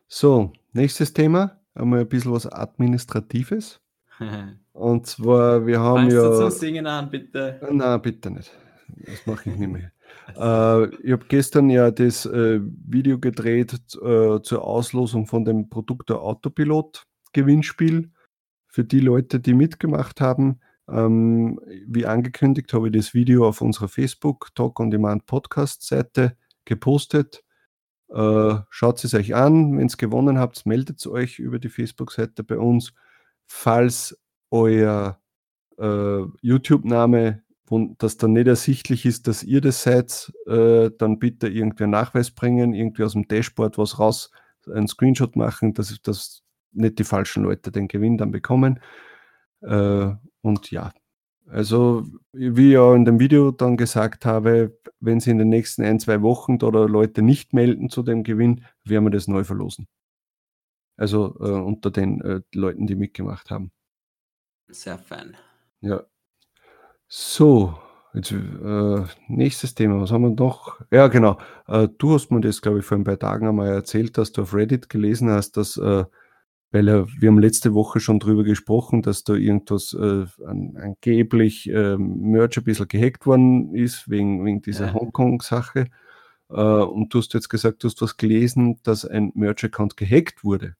So, 0.09 0.52
nächstes 0.73 1.12
Thema. 1.12 1.61
Einmal 1.75 2.00
ein 2.00 2.09
bisschen 2.09 2.32
was 2.32 2.47
Administratives. 2.47 3.80
Und 4.73 5.06
zwar, 5.06 5.64
wir 5.66 5.78
haben 5.78 6.11
Fangst 6.11 6.16
ja. 6.16 6.28
du 6.28 6.37
zum 6.38 6.50
Singen 6.50 6.87
an, 6.87 7.09
bitte? 7.09 7.61
Nein, 7.70 8.02
bitte 8.02 8.30
nicht. 8.32 8.50
Das 8.88 9.26
mache 9.26 9.50
ich 9.50 9.56
nicht 9.56 9.70
mehr. 9.70 9.92
Äh, 10.37 10.95
ich 11.03 11.13
habe 11.13 11.27
gestern 11.29 11.71
ja 11.71 11.91
das 11.91 12.27
äh, 12.27 12.61
Video 12.63 13.19
gedreht 13.19 13.73
äh, 13.73 14.41
zur 14.43 14.65
Auslosung 14.65 15.27
von 15.27 15.45
dem 15.45 15.69
Produktor 15.69 16.23
Autopilot 16.23 17.07
Gewinnspiel. 17.33 18.11
Für 18.69 18.85
die 18.85 19.01
Leute, 19.01 19.41
die 19.41 19.55
mitgemacht 19.55 20.21
haben, 20.21 20.61
ähm, 20.89 21.61
wie 21.87 22.07
angekündigt, 22.07 22.73
habe 22.73 22.89
ich 22.89 22.95
das 22.95 23.15
Video 23.15 23.47
auf 23.47 23.61
unserer 23.61 23.89
Facebook 23.89 24.55
Talk 24.55 24.81
on 24.81 24.91
Demand 24.91 25.27
Podcast 25.27 25.87
Seite 25.87 26.37
gepostet. 26.65 27.43
Äh, 28.09 28.57
schaut 28.71 29.03
es 29.05 29.15
euch 29.15 29.35
an. 29.35 29.77
Wenn 29.77 29.89
ihr 29.89 29.97
gewonnen 29.97 30.39
habt, 30.39 30.67
meldet 30.67 31.05
euch 31.07 31.39
über 31.39 31.59
die 31.59 31.69
Facebook-Seite 31.69 32.45
bei 32.45 32.59
uns. 32.59 32.93
Falls 33.47 34.19
euer 34.51 35.21
äh, 35.79 36.23
YouTube-Name, 37.71 37.97
dass 37.99 38.17
dann 38.17 38.33
nicht 38.33 38.47
ersichtlich 38.47 39.07
ist, 39.07 39.27
dass 39.27 39.43
ihr 39.43 39.61
das 39.61 39.83
seid, 39.83 40.33
äh, 40.47 40.91
dann 40.99 41.19
bitte 41.19 41.49
irgendwie 41.49 41.85
einen 41.85 41.93
Nachweis 41.93 42.31
bringen, 42.31 42.75
irgendwie 42.75 43.05
aus 43.05 43.12
dem 43.12 43.29
Dashboard 43.29 43.79
was 43.79 43.99
raus, 43.99 44.31
einen 44.73 44.89
Screenshot 44.89 45.37
machen, 45.37 45.75
dass, 45.75 46.00
dass 46.03 46.43
nicht 46.73 46.99
die 46.99 47.05
falschen 47.05 47.43
Leute 47.43 47.73
den 47.73 47.89
Gewinn 47.89 48.19
dann 48.19 48.31
bekommen. 48.31 48.81
Äh, 49.62 50.12
und 50.43 50.71
ja, 50.71 50.93
also 51.47 52.07
wie 52.33 52.69
ich 52.69 52.75
ja 52.75 52.95
in 52.95 53.05
dem 53.05 53.19
Video 53.19 53.50
dann 53.50 53.77
gesagt 53.77 54.25
habe, 54.25 54.79
wenn 55.00 55.21
sie 55.21 55.31
in 55.31 55.39
den 55.39 55.49
nächsten 55.49 55.83
ein, 55.83 55.99
zwei 55.99 56.23
Wochen 56.23 56.62
oder 56.62 56.89
Leute 56.89 57.23
nicht 57.23 57.53
melden 57.53 57.89
zu 57.91 58.03
dem 58.03 58.23
Gewinn, 58.23 58.65
werden 58.85 59.05
wir 59.05 59.11
das 59.11 59.27
neu 59.27 59.45
verlosen. 59.45 59.89
Also 60.97 61.37
äh, 61.41 61.61
unter 61.61 61.91
den 61.91 62.21
äh, 62.21 62.43
Leuten, 62.55 62.87
die 62.87 62.95
mitgemacht 62.95 63.50
haben. 63.50 63.73
Sehr 64.69 64.99
fein. 64.99 65.37
Ja. 65.81 66.05
So, 67.12 67.75
jetzt 68.14 68.31
äh, 68.31 69.05
nächstes 69.26 69.75
Thema. 69.75 70.00
Was 70.00 70.12
haben 70.12 70.23
wir 70.23 70.31
noch? 70.31 70.81
Ja, 70.93 71.09
genau. 71.09 71.38
Äh, 71.67 71.88
du 71.99 72.14
hast 72.14 72.31
mir 72.31 72.40
das, 72.40 72.62
glaube 72.62 72.79
ich, 72.79 72.85
vor 72.85 72.97
ein 72.97 73.02
paar 73.02 73.19
Tagen 73.19 73.49
einmal 73.49 73.69
erzählt, 73.69 74.17
dass 74.17 74.31
du 74.31 74.43
auf 74.43 74.55
Reddit 74.55 74.88
gelesen 74.88 75.29
hast, 75.29 75.57
dass 75.57 75.76
äh, 75.76 76.05
weil 76.71 76.87
er, 76.88 77.09
wir 77.19 77.29
haben 77.29 77.40
letzte 77.40 77.75
Woche 77.75 77.99
schon 77.99 78.21
drüber 78.21 78.45
gesprochen, 78.45 79.02
dass 79.02 79.25
da 79.25 79.35
irgendwas 79.35 79.93
äh, 79.93 80.26
an, 80.47 80.76
angeblich 80.81 81.69
äh, 81.69 81.97
Merch 81.99 82.59
ein 82.59 82.64
bisschen 82.64 82.87
gehackt 82.87 83.26
worden 83.26 83.75
ist, 83.75 84.09
wegen, 84.09 84.45
wegen 84.45 84.62
dieser 84.62 84.87
ja. 84.87 84.95
Hongkong-Sache. 84.95 85.87
Äh, 86.49 86.55
und 86.55 87.12
du 87.12 87.19
hast 87.19 87.35
jetzt 87.35 87.49
gesagt, 87.49 87.83
du 87.83 87.88
hast 87.88 88.00
was 88.02 88.19
gelesen, 88.19 88.79
dass 88.85 89.05
ein 89.05 89.33
Merch-Account 89.35 89.97
gehackt 89.97 90.45
wurde. 90.45 90.76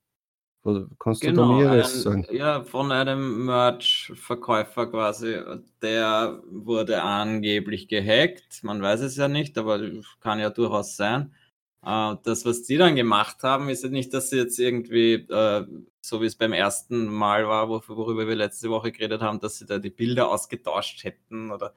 Kannst 0.99 1.23
genau, 1.23 1.59
du 1.59 1.65
da 1.65 1.71
Näheres 1.71 2.03
sagen? 2.03 2.27
Ja, 2.31 2.65
von 2.65 2.93
einem 2.93 3.47
Merch-Verkäufer 3.47 4.89
quasi. 4.89 5.39
Der 5.81 6.43
wurde 6.51 7.03
angeblich 7.03 7.89
gehackt. 7.89 8.63
Man 8.63 8.83
weiß 8.83 9.01
es 9.01 9.17
ja 9.17 9.29
nicht, 9.29 9.57
aber 9.57 9.81
kann 10.21 10.39
ja 10.39 10.51
durchaus 10.51 10.97
sein. 10.97 11.35
Uh, 11.83 12.15
das, 12.25 12.45
was 12.45 12.65
die 12.65 12.77
dann 12.77 12.95
gemacht 12.95 13.43
haben, 13.43 13.71
ist 13.71 13.85
ja 13.85 13.89
nicht, 13.89 14.13
dass 14.13 14.29
sie 14.29 14.37
jetzt 14.37 14.59
irgendwie, 14.59 15.27
uh, 15.31 15.65
so 16.03 16.21
wie 16.21 16.27
es 16.27 16.37
beim 16.37 16.53
ersten 16.53 17.07
Mal 17.07 17.49
war, 17.49 17.71
worüber 17.71 18.29
wir 18.29 18.37
letzte 18.37 18.69
Woche 18.69 18.93
geredet 18.93 19.23
haben, 19.23 19.41
dass 19.41 19.57
sie 19.57 19.65
da 19.65 19.79
die 19.79 19.89
Bilder 19.89 20.29
ausgetauscht 20.31 21.05
hätten 21.05 21.51
oder 21.51 21.73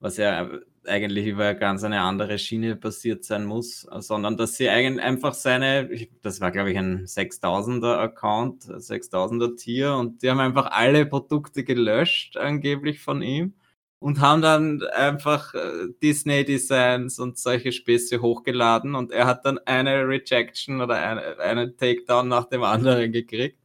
was 0.00 0.16
ja 0.16 0.48
eigentlich 0.86 1.26
über 1.26 1.54
ganz 1.54 1.84
eine 1.84 2.00
andere 2.00 2.38
Schiene 2.38 2.76
passiert 2.76 3.24
sein 3.24 3.44
muss, 3.44 3.86
sondern 3.98 4.36
dass 4.36 4.56
sie 4.56 4.68
eigentlich 4.68 5.04
einfach 5.04 5.34
seine, 5.34 5.90
das 6.22 6.40
war 6.40 6.50
glaube 6.50 6.70
ich 6.70 6.78
ein 6.78 7.04
6000er 7.06 7.96
Account, 7.98 8.64
6000er 8.64 9.56
Tier 9.56 9.94
und 9.94 10.22
die 10.22 10.30
haben 10.30 10.40
einfach 10.40 10.70
alle 10.70 11.06
Produkte 11.06 11.64
gelöscht 11.64 12.36
angeblich 12.36 13.00
von 13.00 13.22
ihm 13.22 13.54
und 14.00 14.20
haben 14.20 14.42
dann 14.42 14.82
einfach 14.84 15.54
äh, 15.54 15.88
Disney-Designs 16.02 17.18
und 17.18 17.38
solche 17.38 17.72
Späße 17.72 18.22
hochgeladen 18.22 18.94
und 18.94 19.10
er 19.10 19.26
hat 19.26 19.44
dann 19.44 19.58
eine 19.66 20.06
Rejection 20.06 20.80
oder 20.80 20.96
eine, 20.96 21.38
einen 21.40 21.76
Takedown 21.76 22.28
nach 22.28 22.46
dem 22.48 22.62
anderen 22.62 23.12
gekriegt 23.12 23.58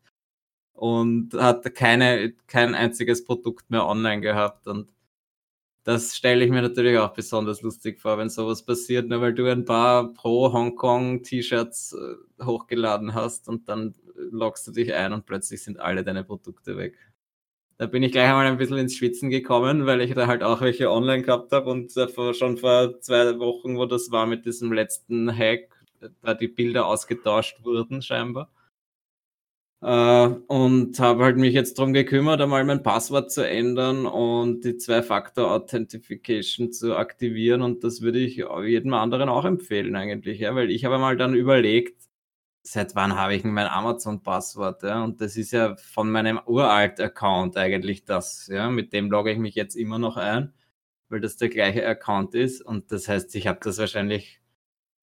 und 0.74 1.34
hat 1.36 1.74
keine, 1.76 2.34
kein 2.48 2.76
einziges 2.76 3.24
Produkt 3.24 3.70
mehr 3.70 3.86
online 3.86 4.22
gehabt 4.22 4.68
und 4.68 4.90
das 5.84 6.16
stelle 6.16 6.46
ich 6.46 6.52
mir 6.52 6.62
natürlich 6.62 6.98
auch 6.98 7.14
besonders 7.14 7.62
lustig 7.62 8.00
vor, 8.00 8.18
wenn 8.18 8.30
sowas 8.30 8.64
passiert, 8.64 9.10
nur 9.10 9.22
weil 9.22 9.34
du 9.34 9.52
ein 9.52 9.66
paar 9.66 10.14
Pro 10.14 10.52
Hongkong 10.54 11.24
T-Shirts 11.24 11.94
äh, 11.94 12.44
hochgeladen 12.46 13.14
hast 13.14 13.50
und 13.50 13.68
dann 13.70 13.96
loggst 14.16 14.68
du 14.68 14.72
dich 14.72 14.94
ein 14.94 15.14
und 15.14 15.26
plötzlich 15.26 15.64
sind 15.64 15.80
alle 15.80 16.04
deine 16.04 16.24
Produkte 16.24 16.78
weg 16.78 16.98
da 17.78 17.88
bin 17.88 18.04
ich 18.04 18.12
gleich 18.12 18.30
einmal 18.30 18.46
ein 18.46 18.58
bisschen 18.58 18.78
ins 18.78 18.96
Schwitzen 18.96 19.30
gekommen, 19.30 19.86
weil 19.86 20.02
ich 20.02 20.14
da 20.14 20.28
halt 20.28 20.44
auch 20.44 20.62
welche 20.62 20.92
online 20.92 21.24
gehabt 21.24 21.52
habe 21.52 21.70
und 21.70 21.96
davor, 21.98 22.34
schon 22.34 22.58
vor 22.58 23.00
zwei 23.02 23.38
Wochen, 23.40 23.78
wo 23.78 23.86
das 23.86 24.12
war 24.12 24.26
mit 24.26 24.46
diesem 24.46 24.72
letzten 24.72 25.36
Hack, 25.36 25.70
da 26.22 26.34
die 26.34 26.48
Bilder 26.48 26.86
ausgetauscht 26.86 27.64
wurden 27.64 28.02
scheinbar. 28.02 28.50
Äh, 29.84 30.28
und 30.48 30.98
habe 31.00 31.26
halt 31.26 31.38
mich 31.38 31.54
jetzt 31.54 31.78
darum 31.78 31.92
gekümmert, 31.92 32.40
einmal 32.40 32.64
mein 32.64 32.84
Passwort 32.84 33.32
zu 33.32 33.46
ändern 33.46 34.06
und 34.06 34.62
die 34.64 34.78
Zwei-Faktor-Authentification 34.78 36.72
zu 36.72 36.96
aktivieren 36.96 37.62
und 37.62 37.84
das 37.84 38.02
würde 38.02 38.20
ich 38.20 38.38
jedem 38.64 38.94
anderen 38.94 39.28
auch 39.28 39.44
empfehlen 39.44 39.96
eigentlich, 39.98 40.40
ja, 40.40 40.56
weil 40.56 40.72
ich 40.72 40.86
habe 40.86 41.00
mal 41.00 41.18
dann 41.18 41.34
überlegt, 41.36 42.04
seit 42.64 42.96
wann 42.96 43.16
habe 43.18 43.36
ich 43.36 43.44
mein 43.44 43.68
Amazon-Passwort? 43.68 44.84
Ja? 44.84 45.04
Und 45.04 45.22
das 45.22 45.36
ist 45.38 45.52
ja 45.52 45.76
von 45.76 46.10
meinem 46.12 46.40
uralt 46.46 47.00
Account 47.00 47.58
eigentlich 47.58 48.06
das. 48.06 48.48
Ja? 48.48 48.70
Mit 48.70 48.94
dem 48.94 49.12
logge 49.12 49.32
ich 49.32 49.38
mich 49.38 49.56
jetzt 49.56 49.76
immer 49.76 50.00
noch 50.00 50.18
ein, 50.18 50.54
weil 51.10 51.20
das 51.22 51.38
der 51.38 51.50
gleiche 51.50 51.86
Account 51.86 52.36
ist. 52.36 52.62
Und 52.62 52.92
das 52.92 53.08
heißt, 53.10 53.36
ich 53.36 53.48
habe 53.48 53.60
das 53.62 53.78
wahrscheinlich, 53.80 54.42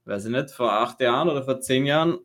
weiß 0.07 0.27
ich 0.27 0.33
nicht, 0.33 0.51
vor 0.53 0.73
acht 0.73 1.01
Jahren 1.01 1.29
oder 1.29 1.45
vor 1.45 1.61
zehn 1.61 1.87
Jahren 1.87 2.19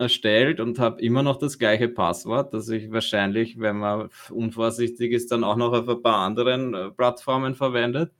erstellt 0.00 0.60
und 0.60 0.78
habe 0.78 1.00
immer 1.02 1.22
noch 1.22 1.38
das 1.38 1.58
gleiche 1.58 1.88
Passwort, 1.88 2.54
das 2.54 2.68
ich 2.70 2.90
wahrscheinlich, 2.90 3.60
wenn 3.60 3.78
man 3.78 4.10
unvorsichtig 4.30 5.12
ist, 5.12 5.30
dann 5.30 5.44
auch 5.44 5.56
noch 5.56 5.72
auf 5.72 5.88
ein 5.88 6.02
paar 6.02 6.18
anderen 6.18 6.74
äh, 6.74 6.90
Plattformen 6.90 7.54
verwendet. 7.54 8.12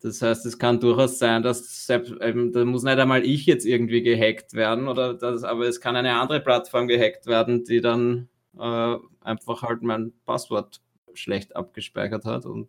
Das 0.00 0.20
heißt, 0.20 0.44
es 0.46 0.58
kann 0.58 0.80
durchaus 0.80 1.18
sein, 1.20 1.42
dass 1.44 1.86
selbst, 1.86 2.12
ähm, 2.20 2.52
da 2.52 2.64
muss 2.64 2.82
nicht 2.82 2.98
einmal 2.98 3.24
ich 3.24 3.46
jetzt 3.46 3.64
irgendwie 3.64 4.02
gehackt 4.02 4.54
werden, 4.54 4.88
oder 4.88 5.14
das, 5.14 5.44
aber 5.44 5.68
es 5.68 5.80
kann 5.80 5.94
eine 5.94 6.14
andere 6.14 6.40
Plattform 6.40 6.88
gehackt 6.88 7.26
werden, 7.26 7.64
die 7.64 7.80
dann 7.80 8.28
äh, 8.58 8.96
einfach 9.20 9.62
halt 9.62 9.82
mein 9.82 10.12
Passwort 10.24 10.80
schlecht 11.14 11.54
abgespeichert 11.54 12.24
hat 12.24 12.46
und 12.46 12.68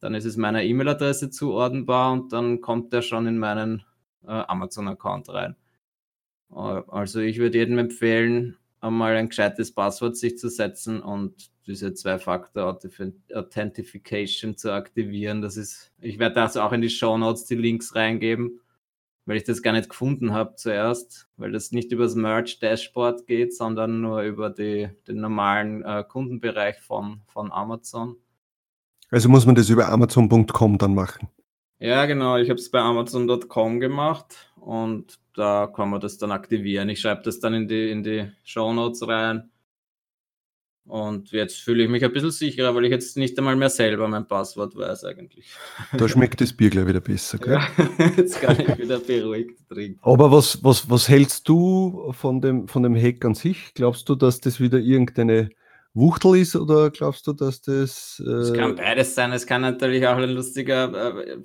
dann 0.00 0.14
ist 0.14 0.24
es 0.24 0.36
meiner 0.38 0.62
E-Mail-Adresse 0.62 1.30
zuordnenbar 1.30 2.12
und 2.12 2.32
dann 2.32 2.60
kommt 2.62 2.92
der 2.92 3.02
schon 3.02 3.26
in 3.26 3.38
meinen 3.38 3.84
äh, 4.26 4.30
Amazon-Account 4.30 5.28
rein. 5.28 5.56
Äh, 6.52 6.82
also 6.88 7.20
ich 7.20 7.38
würde 7.38 7.58
jedem 7.58 7.78
empfehlen, 7.78 8.56
einmal 8.80 9.16
ein 9.16 9.28
gescheites 9.28 9.72
Passwort 9.72 10.16
sich 10.16 10.38
zu 10.38 10.48
setzen 10.48 11.00
und 11.00 11.50
diese 11.66 11.92
Zwei-Faktor-Authentification 11.94 14.56
zu 14.56 14.72
aktivieren. 14.72 15.42
Das 15.42 15.56
ist, 15.56 15.92
ich 16.00 16.18
werde 16.18 16.34
das 16.36 16.56
auch 16.56 16.72
in 16.72 16.80
die 16.80 16.90
Show 16.90 17.16
Notes 17.18 17.44
die 17.44 17.54
Links 17.54 17.94
reingeben, 17.94 18.58
weil 19.26 19.36
ich 19.36 19.44
das 19.44 19.62
gar 19.62 19.70
nicht 19.72 19.90
gefunden 19.90 20.32
habe 20.32 20.56
zuerst, 20.56 21.28
weil 21.36 21.52
das 21.52 21.70
nicht 21.72 21.92
über 21.92 22.04
das 22.04 22.16
Merch-Dashboard 22.16 23.26
geht, 23.26 23.54
sondern 23.54 24.00
nur 24.00 24.22
über 24.22 24.48
die, 24.50 24.88
den 25.06 25.20
normalen 25.20 25.84
äh, 25.84 26.02
Kundenbereich 26.08 26.80
von, 26.80 27.20
von 27.28 27.52
Amazon. 27.52 28.16
Also 29.10 29.28
muss 29.28 29.46
man 29.46 29.54
das 29.54 29.68
über 29.68 29.88
Amazon.com 29.88 30.78
dann 30.78 30.94
machen. 30.94 31.28
Ja, 31.78 32.06
genau. 32.06 32.36
Ich 32.36 32.50
habe 32.50 32.58
es 32.60 32.70
bei 32.70 32.80
Amazon.com 32.80 33.80
gemacht 33.80 34.49
und 34.60 35.18
da 35.34 35.66
kann 35.66 35.90
man 35.90 36.00
das 36.00 36.18
dann 36.18 36.32
aktivieren. 36.32 36.88
Ich 36.88 37.00
schreibe 37.00 37.22
das 37.22 37.40
dann 37.40 37.54
in 37.54 37.68
die, 37.68 37.90
in 37.90 38.02
die 38.02 38.30
Show 38.44 38.72
Notes 38.72 39.06
rein. 39.06 39.50
Und 40.84 41.30
jetzt 41.30 41.60
fühle 41.60 41.84
ich 41.84 41.88
mich 41.88 42.04
ein 42.04 42.12
bisschen 42.12 42.32
sicherer, 42.32 42.74
weil 42.74 42.84
ich 42.84 42.90
jetzt 42.90 43.16
nicht 43.16 43.38
einmal 43.38 43.54
mehr 43.54 43.70
selber 43.70 44.08
mein 44.08 44.26
Passwort 44.26 44.74
weiß 44.74 45.04
eigentlich. 45.04 45.46
Da 45.96 46.08
schmeckt 46.08 46.40
das 46.40 46.52
Bier 46.52 46.68
gleich 46.68 46.86
wieder 46.86 47.00
besser, 47.00 47.38
gell? 47.38 47.52
Ja, 47.52 48.10
jetzt 48.16 48.40
kann 48.40 48.58
ich 48.58 48.76
wieder 48.76 48.98
beruhigt 48.98 49.68
trinken. 49.68 50.00
Aber 50.02 50.32
was, 50.32 50.64
was, 50.64 50.90
was 50.90 51.08
hältst 51.08 51.48
du 51.48 52.12
von 52.12 52.40
dem, 52.40 52.66
von 52.66 52.82
dem 52.82 52.96
Hack 52.96 53.24
an 53.24 53.34
sich? 53.34 53.72
Glaubst 53.74 54.08
du, 54.08 54.16
dass 54.16 54.40
das 54.40 54.58
wieder 54.58 54.78
irgendeine 54.78 55.50
Wuchtel 55.92 56.36
ist 56.36 56.54
oder 56.54 56.90
glaubst 56.90 57.26
du, 57.26 57.32
dass 57.32 57.62
das. 57.62 58.22
Äh 58.24 58.30
es 58.30 58.52
kann 58.52 58.76
beides 58.76 59.14
sein. 59.14 59.32
Es 59.32 59.46
kann 59.46 59.62
natürlich 59.62 60.06
auch 60.06 60.16
ein 60.16 60.30
lustiger 60.30 61.16
äh, 61.18 61.38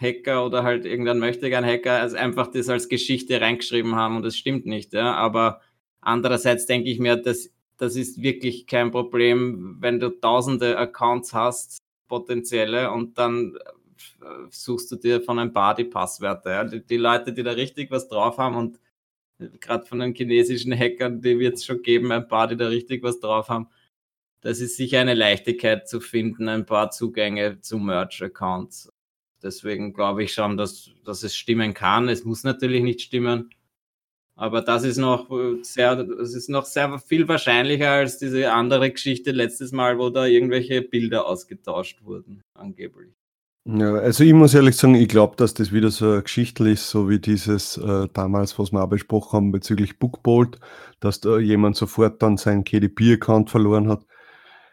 Hacker 0.00 0.44
oder 0.44 0.64
halt 0.64 0.84
irgendwann 0.84 1.20
möchte 1.20 1.48
gern 1.48 1.64
Hacker 1.64 2.00
also 2.00 2.16
einfach 2.16 2.48
das 2.48 2.68
als 2.68 2.88
Geschichte 2.88 3.40
reingeschrieben 3.40 3.94
haben 3.94 4.16
und 4.16 4.26
es 4.26 4.36
stimmt 4.36 4.66
nicht. 4.66 4.92
Ja? 4.92 5.14
Aber 5.14 5.60
andererseits 6.00 6.66
denke 6.66 6.90
ich 6.90 6.98
mir, 6.98 7.16
das, 7.16 7.50
das 7.76 7.94
ist 7.94 8.20
wirklich 8.20 8.66
kein 8.66 8.90
Problem, 8.90 9.76
wenn 9.78 10.00
du 10.00 10.08
tausende 10.10 10.76
Accounts 10.76 11.32
hast, 11.32 11.78
potenzielle, 12.08 12.90
und 12.90 13.16
dann 13.16 13.56
äh, 14.20 14.26
suchst 14.50 14.90
du 14.90 14.96
dir 14.96 15.22
von 15.22 15.38
ein 15.38 15.52
paar 15.52 15.76
die 15.76 15.84
Passwörter. 15.84 16.50
Ja? 16.50 16.64
Die, 16.64 16.84
die 16.84 16.96
Leute, 16.96 17.32
die 17.32 17.44
da 17.44 17.52
richtig 17.52 17.92
was 17.92 18.08
drauf 18.08 18.38
haben 18.38 18.56
und 18.56 18.80
gerade 19.60 19.86
von 19.86 19.98
den 19.98 20.14
chinesischen 20.14 20.76
Hackern, 20.76 21.20
die 21.20 21.38
wird 21.38 21.54
es 21.54 21.64
schon 21.64 21.82
geben, 21.82 22.12
ein 22.12 22.28
paar, 22.28 22.48
die 22.48 22.56
da 22.56 22.68
richtig 22.68 23.02
was 23.02 23.20
drauf 23.20 23.48
haben. 23.48 23.68
Das 24.40 24.60
ist 24.60 24.76
sicher 24.76 25.00
eine 25.00 25.14
Leichtigkeit 25.14 25.88
zu 25.88 26.00
finden, 26.00 26.48
ein 26.48 26.66
paar 26.66 26.90
Zugänge 26.90 27.60
zu 27.60 27.78
Merch-Accounts. 27.78 28.92
Deswegen 29.42 29.92
glaube 29.92 30.24
ich 30.24 30.32
schon, 30.32 30.56
dass, 30.56 30.90
dass 31.04 31.22
es 31.22 31.36
stimmen 31.36 31.74
kann. 31.74 32.08
Es 32.08 32.24
muss 32.24 32.44
natürlich 32.44 32.82
nicht 32.82 33.00
stimmen. 33.00 33.50
Aber 34.34 34.62
das 34.62 34.84
ist 34.84 34.96
noch 34.96 35.28
sehr, 35.62 36.04
das 36.04 36.34
ist 36.34 36.48
noch 36.48 36.64
sehr 36.64 36.98
viel 36.98 37.28
wahrscheinlicher 37.28 37.90
als 37.90 38.18
diese 38.18 38.52
andere 38.52 38.90
Geschichte 38.90 39.30
letztes 39.30 39.72
Mal, 39.72 39.98
wo 39.98 40.10
da 40.10 40.26
irgendwelche 40.26 40.82
Bilder 40.82 41.26
ausgetauscht 41.26 42.02
wurden, 42.02 42.42
angeblich. 42.54 43.12
Ja, 43.64 43.94
also 43.94 44.24
ich 44.24 44.32
muss 44.32 44.54
ehrlich 44.54 44.76
sagen, 44.76 44.96
ich 44.96 45.08
glaube, 45.08 45.36
dass 45.36 45.54
das 45.54 45.70
wieder 45.70 45.92
so 45.92 46.10
eine 46.10 46.22
Geschichte 46.22 46.68
ist, 46.68 46.90
so 46.90 47.08
wie 47.08 47.20
dieses 47.20 47.76
äh, 47.76 48.08
damals, 48.12 48.58
was 48.58 48.72
wir 48.72 48.82
auch 48.82 48.88
besprochen 48.88 49.36
haben 49.36 49.52
bezüglich 49.52 50.00
Bookbolt, 50.00 50.58
dass 50.98 51.20
da 51.20 51.38
jemand 51.38 51.76
sofort 51.76 52.20
dann 52.22 52.36
seinen 52.36 52.64
KDP-Account 52.64 53.50
verloren 53.50 53.88
hat. 53.88 54.04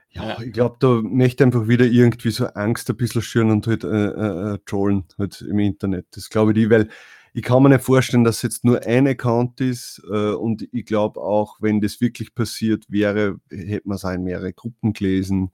Ja, 0.09 0.29
ja. 0.29 0.41
ich 0.41 0.53
glaube, 0.53 0.77
da 0.79 1.01
möchte 1.03 1.43
einfach 1.43 1.67
wieder 1.67 1.85
irgendwie 1.85 2.31
so 2.31 2.47
Angst 2.47 2.89
ein 2.89 2.97
bisschen 2.97 3.21
schüren 3.21 3.51
und 3.51 3.67
halt 3.67 3.83
äh, 3.83 3.87
äh, 3.87 4.53
äh, 4.55 4.57
trollen 4.65 5.05
halt 5.19 5.39
im 5.41 5.59
Internet. 5.59 6.07
Das 6.11 6.29
glaube 6.31 6.51
ich 6.51 6.55
die, 6.55 6.71
weil 6.71 6.89
ich 7.33 7.43
kann 7.43 7.61
mir 7.61 7.69
nicht 7.69 7.83
vorstellen, 7.83 8.23
dass 8.23 8.41
jetzt 8.41 8.65
nur 8.65 8.83
ein 8.87 9.07
Account 9.07 9.61
ist 9.61 10.01
äh, 10.11 10.31
und 10.31 10.67
ich 10.71 10.85
glaube 10.85 11.21
auch, 11.21 11.57
wenn 11.61 11.79
das 11.79 12.01
wirklich 12.01 12.33
passiert 12.33 12.85
wäre, 12.89 13.39
hätte 13.51 13.87
man 13.87 13.97
es 13.97 14.05
auch 14.05 14.13
in 14.13 14.23
mehrere 14.23 14.51
Gruppen 14.51 14.93
gelesen 14.93 15.51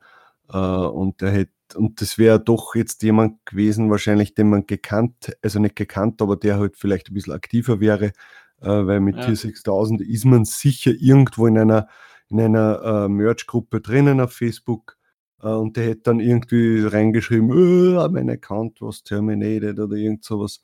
äh, 0.50 0.58
und 0.58 1.22
der 1.22 1.32
hätte 1.32 1.52
und 1.74 2.00
das 2.00 2.18
wäre 2.20 2.40
doch 2.40 2.76
jetzt 2.76 3.02
jemand 3.02 3.44
gewesen, 3.46 3.90
wahrscheinlich, 3.90 4.36
den 4.36 4.50
man 4.50 4.68
gekannt, 4.68 5.36
also 5.42 5.60
nicht 5.60 5.76
gekannt, 5.76 6.22
aber 6.22 6.38
der 6.38 6.60
halt 6.60 6.78
vielleicht 6.78 7.10
ein 7.10 7.16
bisschen 7.16 7.34
aktiver 7.34 7.80
wäre, 7.80 8.12
äh, 8.62 8.68
weil 8.68 9.00
mit 9.00 9.16
ja. 9.16 9.26
Tier 9.26 9.36
6000 9.36 10.02
ist 10.02 10.26
man 10.26 10.46
sicher 10.46 10.92
irgendwo 10.92 11.48
in 11.48 11.58
einer, 11.58 11.88
in 12.30 12.40
einer 12.40 13.06
äh, 13.06 13.10
Merch-Gruppe 13.10 13.82
drinnen 13.82 14.22
auf 14.22 14.34
Facebook 14.34 14.98
äh, 15.42 15.48
und 15.48 15.76
der 15.78 15.86
hätte 15.86 16.02
dann 16.04 16.20
irgendwie 16.20 16.86
reingeschrieben, 16.86 17.52
oh, 17.52 18.08
mein 18.10 18.30
Account 18.30 18.82
was 18.82 19.04
terminated 19.04 19.80
oder 19.80 19.96
irgend 19.96 20.24
sowas 20.24 20.62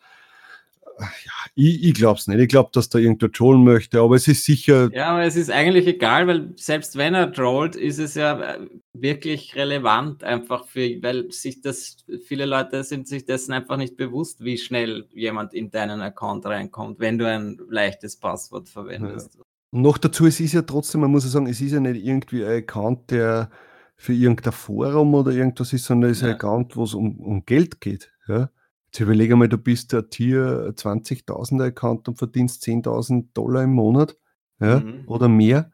ich, 1.55 1.83
ich 1.83 1.93
glaube 1.93 2.19
es 2.19 2.27
nicht. 2.27 2.39
Ich 2.39 2.47
glaube, 2.47 2.69
dass 2.73 2.89
da 2.89 2.99
irgendwer 2.99 3.31
trollen 3.31 3.63
möchte, 3.63 3.99
aber 3.99 4.15
es 4.15 4.27
ist 4.27 4.45
sicher. 4.45 4.89
Ja, 4.93 5.11
aber 5.11 5.23
es 5.23 5.35
ist 5.35 5.51
eigentlich 5.51 5.87
egal, 5.87 6.27
weil 6.27 6.53
selbst 6.55 6.97
wenn 6.97 7.13
er 7.13 7.31
trollt, 7.31 7.75
ist 7.75 7.99
es 7.99 8.15
ja 8.15 8.39
äh, 8.39 8.59
wirklich 8.93 9.55
relevant, 9.55 10.23
einfach 10.23 10.65
für, 10.67 11.01
weil 11.01 11.31
sich 11.31 11.61
das, 11.61 11.97
viele 12.25 12.45
Leute 12.45 12.83
sind 12.83 13.07
sich 13.07 13.25
dessen 13.25 13.53
einfach 13.53 13.77
nicht 13.77 13.97
bewusst, 13.97 14.43
wie 14.43 14.57
schnell 14.57 15.07
jemand 15.13 15.53
in 15.53 15.71
deinen 15.71 16.01
Account 16.01 16.45
reinkommt, 16.45 16.99
wenn 16.99 17.17
du 17.17 17.27
ein 17.27 17.59
leichtes 17.69 18.17
Passwort 18.17 18.69
verwendest. 18.69 19.35
Ja. 19.35 19.41
Und 19.71 19.81
noch 19.81 19.97
dazu, 19.97 20.25
es 20.25 20.39
ist 20.39 20.53
ja 20.53 20.61
trotzdem, 20.61 21.01
man 21.01 21.11
muss 21.11 21.23
ja 21.23 21.29
sagen, 21.29 21.47
es 21.47 21.61
ist 21.61 21.71
ja 21.71 21.79
nicht 21.79 22.03
irgendwie 22.03 22.43
ein 22.43 22.57
Account, 22.57 23.11
der 23.11 23.49
für 23.95 24.13
irgendein 24.13 24.51
Forum 24.51 25.13
oder 25.13 25.31
irgendwas 25.31 25.73
ist, 25.73 25.85
sondern 25.85 26.11
es 26.11 26.17
ist 26.17 26.23
ja. 26.23 26.29
ein 26.29 26.35
Account, 26.35 26.75
wo 26.75 26.83
es 26.83 26.93
um, 26.93 27.19
um 27.19 27.45
Geld 27.45 27.79
geht. 27.79 28.11
Ja? 28.27 28.49
Jetzt 28.91 28.99
überlege 28.99 29.37
mal, 29.37 29.47
du 29.47 29.57
bist 29.57 29.93
der 29.93 30.09
Tier 30.09 30.73
20.000er 30.75 31.67
Account 31.67 32.09
und 32.09 32.17
verdienst 32.17 32.61
10.000 32.65 33.27
Dollar 33.33 33.63
im 33.63 33.71
Monat 33.71 34.17
ja, 34.59 34.81
mhm. 34.81 35.03
oder 35.07 35.29
mehr. 35.29 35.71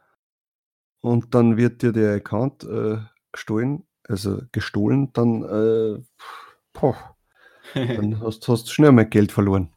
Und 1.02 1.34
dann 1.34 1.58
wird 1.58 1.82
dir 1.82 1.94
der 1.94 2.14
Account 2.14 2.64
äh, 2.66 2.98
gestohlen, 3.32 3.88
also 4.08 4.44
gestohlen, 4.52 5.14
dann, 5.14 5.42
äh, 5.42 6.04
boah, 6.74 7.18
dann 7.74 8.20
hast, 8.22 8.48
hast 8.48 8.68
du 8.68 8.72
schnell 8.72 8.92
mal 8.92 9.08
Geld 9.08 9.32
verloren. 9.32 9.74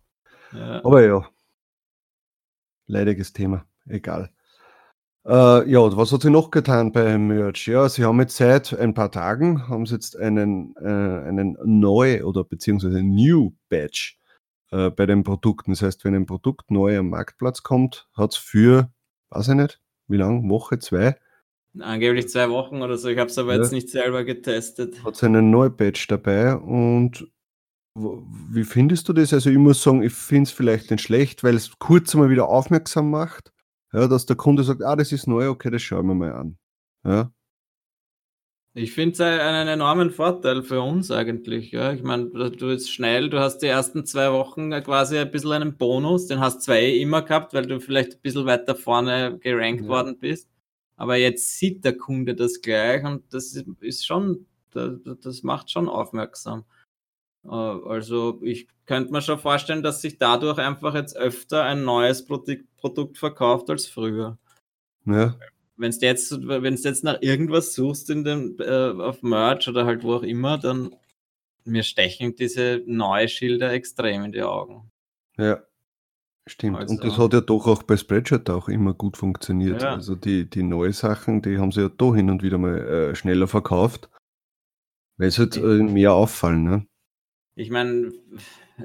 Ja. 0.53 0.85
Aber 0.85 1.03
ja, 1.03 1.27
leidiges 2.89 3.33
Thema, 3.33 3.65
egal. 3.87 4.31
Äh, 5.27 5.71
ja, 5.71 5.97
was 5.97 6.13
hat 6.13 6.23
sie 6.23 6.31
noch 6.31 6.51
getan 6.51 6.93
bei 6.93 7.19
Merch? 7.19 7.67
Ja, 7.67 7.89
sie 7.89 8.05
haben 8.05 8.21
jetzt 8.21 8.37
seit 8.37 8.73
ein 8.73 8.95
paar 8.95 9.11
Tagen 9.11 9.69
haben 9.69 9.85
sie 9.85 9.95
jetzt 9.95 10.17
einen, 10.17 10.75
äh, 10.77 10.89
einen 11.29 11.59
neu 11.63 12.25
oder 12.25 12.43
beziehungsweise 12.43 13.03
New 13.03 13.53
Badge 13.69 14.15
äh, 14.71 14.89
bei 14.91 15.05
den 15.05 15.23
Produkten. 15.23 15.73
Das 15.73 15.83
heißt, 15.83 16.05
wenn 16.05 16.15
ein 16.15 16.27
Produkt 16.27 16.71
neu 16.71 16.97
am 16.97 17.11
Marktplatz 17.11 17.63
kommt, 17.63 18.09
hat 18.17 18.33
es 18.33 18.39
für, 18.39 18.91
weiß 19.29 19.49
ich 19.49 19.55
nicht, 19.57 19.81
wie 20.09 20.17
lange, 20.17 20.49
Woche, 20.49 20.79
zwei? 20.79 21.17
Angeblich 21.79 22.29
zwei 22.29 22.49
Wochen 22.49 22.81
oder 22.81 22.97
so. 22.97 23.09
Ich 23.09 23.19
habe 23.19 23.31
es 23.31 23.37
aber 23.37 23.55
ja. 23.55 23.61
jetzt 23.61 23.73
nicht 23.73 23.91
selber 23.91 24.25
getestet. 24.25 25.05
Hat 25.05 25.15
es 25.15 25.23
einen 25.23 25.51
neuen 25.51 25.77
Badge 25.77 26.07
dabei 26.09 26.57
und 26.57 27.31
wie 27.95 28.65
findest 28.65 29.09
du 29.09 29.13
das? 29.13 29.35
Also 29.35 29.51
ich 29.51 29.59
muss 29.59 29.83
sagen, 29.83 30.03
ich 30.03 30.15
finde 30.15 30.45
es 30.45 30.53
vielleicht 30.53 30.91
nicht 30.91 31.03
schlecht, 31.03 31.45
weil 31.45 31.57
es 31.57 31.79
kurz 31.79 32.15
mal 32.15 32.31
wieder 32.31 32.49
aufmerksam 32.49 33.11
macht 33.11 33.53
ja, 33.93 34.09
dass 34.09 34.27
der 34.27 34.37
Kunde 34.37 34.65
sagt, 34.65 34.83
ah, 34.83 34.97
das 34.97 35.13
ist 35.13 35.27
neu, 35.27 35.49
okay, 35.49 35.71
das 35.71 35.83
schauen 35.83 36.07
wir 36.07 36.15
mal 36.15 36.33
an. 36.33 36.59
Ja. 37.05 37.33
Ich 38.73 38.93
finde 38.93 39.15
es 39.15 39.21
einen 39.21 39.67
enormen 39.67 40.11
Vorteil 40.13 40.63
für 40.63 40.81
uns 40.81 41.11
eigentlich. 41.11 41.73
Ja. 41.73 41.93
Ich 41.93 42.05
meine, 42.05 42.27
du 42.27 42.67
bist 42.69 42.93
schnell, 42.93 43.29
du 43.29 43.41
hast 43.41 43.59
die 43.59 43.67
ersten 43.67 44.07
zwei 44.07 44.31
Wochen 44.33 44.71
quasi 44.85 45.19
ein 45.19 45.31
bisschen 45.31 45.53
einen 45.53 45.77
Bonus, 45.77 46.29
den 46.29 46.39
hast 46.39 46.63
zwei 46.63 46.87
immer 46.87 47.23
gehabt, 47.23 47.53
weil 47.53 47.67
du 47.67 47.81
vielleicht 47.81 48.15
ein 48.15 48.21
bisschen 48.23 48.47
weiter 48.47 48.77
vorne 48.77 49.39
gerankt 49.41 49.83
ja. 49.83 49.89
worden 49.89 50.19
bist. 50.19 50.49
Aber 50.97 51.17
jetzt 51.17 51.59
sieht 51.59 51.85
der 51.85 51.97
Kunde 51.97 52.37
das 52.37 52.61
gleich 52.61 53.05
und 53.05 53.25
das 53.35 53.57
ist 53.81 54.07
schon, 54.07 54.47
das 54.71 55.43
macht 55.43 55.71
schon 55.71 55.89
aufmerksam. 55.89 56.65
Äh, 57.45 57.49
also 57.49 58.41
ich 58.43 58.69
könnte 58.87 59.13
mir 59.13 59.23
schon 59.23 59.39
vorstellen, 59.39 59.83
dass 59.83 60.03
sich 60.03 60.19
dadurch 60.19 60.59
einfach 60.59 60.95
jetzt 60.95 61.17
öfter 61.17 61.65
ein 61.65 61.85
neues 61.85 62.27
Produkt 62.27 63.19
verkauft 63.19 63.71
als 63.71 63.87
früher. 63.87 64.39
Ja. 65.07 65.37
Wenn 65.77 65.93
du 65.93 65.99
jetzt, 66.01 66.33
jetzt 66.85 67.05
nach 67.05 67.23
irgendwas 67.23 67.75
suchst 67.75 68.11
in 68.11 68.25
dem, 68.25 68.57
äh, 68.59 68.91
auf 68.91 69.23
Merch 69.23 69.69
oder 69.69 69.87
halt 69.87 70.03
wo 70.03 70.15
auch 70.15 70.23
immer, 70.23 70.59
dann 70.59 70.95
mir 71.65 71.83
stechen 71.83 72.35
diese 72.37 72.83
neue 72.87 73.29
Schilder 73.29 73.73
extrem 73.73 74.25
in 74.25 74.33
die 74.33 74.43
Augen. 74.43 74.91
Ja, 75.39 75.63
stimmt. 76.47 76.77
Also, 76.77 76.95
Und 76.95 77.05
das 77.05 77.17
hat 77.17 77.33
ja 77.33 77.41
doch 77.41 77.67
auch 77.67 77.83
bei 77.83 77.97
Spreadshirt 77.97 78.51
auch 78.51 78.69
immer 78.69 78.93
gut 78.93 79.17
funktioniert. 79.17 79.83
Ja. 79.83 79.95
Also 79.95 80.15
die, 80.15 80.49
die 80.49 80.63
neuen 80.63 80.93
Sachen, 80.93 81.41
die 81.43 81.59
haben 81.59 81.73
sie 81.73 81.83
ja 81.83 81.89
da 81.89 82.15
hin 82.15 82.29
und 82.29 82.43
wieder 82.43 82.59
mal 82.59 82.79
äh, 82.79 83.15
schneller 83.15 83.49
verkauft, 83.49 84.11
weil 85.17 85.29
es 85.29 85.39
halt 85.39 85.57
äh, 85.57 85.61
mehr 85.61 86.13
auffallen. 86.13 86.65
Ne? 86.65 86.87
Ich 87.61 87.69
meine, 87.69 88.11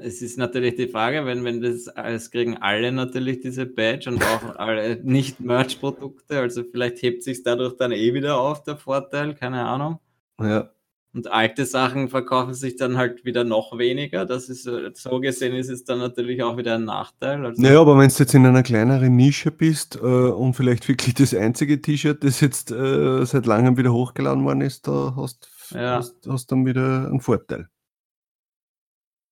es 0.02 0.20
ist 0.20 0.36
natürlich 0.36 0.74
die 0.74 0.88
Frage, 0.88 1.24
wenn, 1.24 1.44
wenn 1.44 1.62
das 1.62 1.88
alles 1.88 2.30
kriegen 2.30 2.58
alle 2.58 2.92
natürlich 2.92 3.40
diese 3.40 3.64
Badge 3.64 4.10
und 4.10 4.22
auch 4.22 4.56
alle 4.56 5.00
Nicht-Merch-Produkte, 5.02 6.38
also 6.38 6.62
vielleicht 6.62 7.00
hebt 7.00 7.22
sich 7.22 7.42
dadurch 7.42 7.78
dann 7.78 7.92
eh 7.92 8.12
wieder 8.12 8.38
auf, 8.38 8.62
der 8.64 8.76
Vorteil, 8.76 9.34
keine 9.34 9.64
Ahnung. 9.64 9.98
Ja. 10.38 10.70
Und 11.14 11.32
alte 11.32 11.64
Sachen 11.64 12.10
verkaufen 12.10 12.52
sich 12.52 12.76
dann 12.76 12.98
halt 12.98 13.24
wieder 13.24 13.44
noch 13.44 13.78
weniger. 13.78 14.26
Das 14.26 14.50
ist 14.50 14.64
so 14.64 15.20
gesehen 15.20 15.54
ist 15.54 15.70
es 15.70 15.84
dann 15.84 15.98
natürlich 15.98 16.42
auch 16.42 16.58
wieder 16.58 16.74
ein 16.74 16.84
Nachteil. 16.84 17.46
Also 17.46 17.62
naja, 17.62 17.80
aber 17.80 17.96
wenn 17.96 18.10
du 18.10 18.14
jetzt 18.14 18.34
in 18.34 18.44
einer 18.44 18.62
kleineren 18.62 19.16
Nische 19.16 19.50
bist 19.50 19.96
äh, 19.96 20.00
und 20.00 20.52
vielleicht 20.52 20.86
wirklich 20.86 21.14
das 21.14 21.32
einzige 21.32 21.80
T-Shirt, 21.80 22.22
das 22.22 22.42
jetzt 22.42 22.70
äh, 22.70 23.24
seit 23.24 23.46
langem 23.46 23.78
wieder 23.78 23.94
hochgeladen 23.94 24.44
worden 24.44 24.60
ist, 24.60 24.86
da 24.86 25.14
hast 25.16 25.48
du 25.70 25.78
ja. 25.78 25.96
hast, 25.96 26.16
hast 26.28 26.52
dann 26.52 26.66
wieder 26.66 27.06
einen 27.06 27.22
Vorteil. 27.22 27.70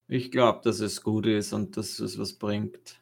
Ich 0.09 0.31
glaube, 0.31 0.61
dass 0.65 0.81
es 0.81 1.03
gut 1.03 1.27
ist 1.27 1.53
und 1.53 1.77
dass 1.77 1.99
es 1.99 2.19
was 2.19 2.35
bringt. 2.35 3.01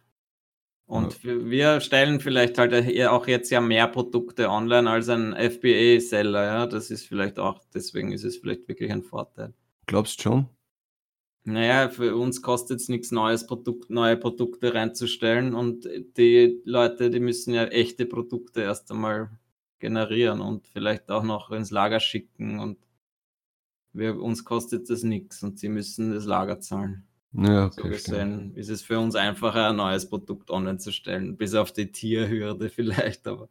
Und 0.87 1.23
ja. 1.23 1.45
wir 1.45 1.81
stellen 1.81 2.21
vielleicht 2.21 2.59
halt 2.59 2.75
auch 3.09 3.27
jetzt 3.27 3.51
ja 3.51 3.61
mehr 3.61 3.89
Produkte 3.89 4.51
online 4.51 4.91
als 4.91 5.09
ein 5.09 5.35
FBA-Seller, 5.35 6.45
ja. 6.45 6.67
Das 6.67 6.91
ist 6.91 7.07
vielleicht 7.07 7.39
auch, 7.39 7.61
deswegen 7.73 8.13
ist 8.13 8.25
es 8.25 8.37
vielleicht 8.37 8.69
wirklich 8.69 8.93
ein 8.93 9.03
Vorteil. 9.03 9.55
Glaubst 9.87 10.19
du 10.19 10.23
schon? 10.23 10.49
Naja, 11.45 11.89
für 11.89 12.15
uns 12.15 12.41
kostet 12.41 12.81
es 12.81 12.89
nichts 12.89 13.11
Neues, 13.11 13.47
Produkt, 13.47 13.91
neue 13.91 14.17
Produkte 14.17 14.75
reinzustellen 14.75 15.55
und 15.55 15.89
die 16.17 16.61
Leute, 16.65 17.11
die 17.11 17.19
müssen 17.19 17.53
ja 17.53 17.65
echte 17.65 18.07
Produkte 18.07 18.61
erst 18.61 18.93
einmal 18.93 19.29
generieren 19.81 20.41
und 20.41 20.69
vielleicht 20.69 21.11
auch 21.11 21.25
noch 21.25 21.51
ins 21.51 21.73
Lager 21.73 21.99
schicken 21.99 22.61
und 22.61 22.79
wir, 23.93 24.21
uns 24.21 24.45
kostet 24.45 24.89
das 24.91 25.03
nichts 25.03 25.43
und 25.43 25.59
sie 25.59 25.69
müssen 25.69 26.13
das 26.13 26.25
Lager 26.25 26.61
zahlen. 26.61 27.07
Ja, 27.35 27.67
okay, 27.67 27.81
so 27.83 27.89
gesehen 27.89 28.55
ist 28.57 28.69
es 28.69 28.83
für 28.83 28.99
uns 28.99 29.15
einfacher, 29.15 29.71
ein 29.71 29.77
neues 29.77 30.09
Produkt 30.09 30.51
online 30.51 30.79
zu 30.79 30.93
stellen, 30.93 31.37
bis 31.37 31.55
auf 31.55 31.73
die 31.73 31.91
Tierhürde 31.91 32.69
vielleicht, 32.71 33.27
aber 33.27 33.49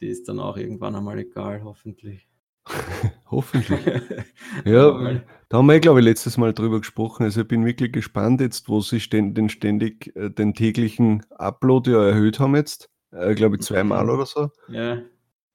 die 0.00 0.08
ist 0.08 0.28
dann 0.28 0.38
auch 0.38 0.56
irgendwann 0.56 0.94
einmal 0.94 1.18
egal, 1.18 1.62
hoffentlich. 1.64 2.28
hoffentlich. 3.30 3.80
ja, 4.64 5.22
da 5.48 5.58
haben 5.58 5.66
wir, 5.66 5.80
glaube 5.80 6.00
ich, 6.00 6.04
letztes 6.04 6.36
Mal 6.36 6.52
drüber 6.52 6.78
gesprochen. 6.78 7.24
Also 7.24 7.40
ich 7.40 7.48
bin 7.48 7.64
wirklich 7.64 7.92
gespannt 7.92 8.42
jetzt, 8.42 8.68
wo 8.68 8.80
sie 8.80 8.98
den 8.98 9.48
ständig 9.48 10.14
äh, 10.14 10.30
den 10.30 10.52
täglichen 10.52 11.24
Upload 11.30 11.90
ja 11.90 12.04
erhöht 12.04 12.38
haben 12.38 12.54
jetzt. 12.54 12.90
Äh, 13.10 13.34
glaube 13.34 13.56
ich, 13.56 13.62
zweimal 13.62 14.04
mhm. 14.04 14.10
oder 14.10 14.26
so. 14.26 14.50
Ja. 14.68 15.00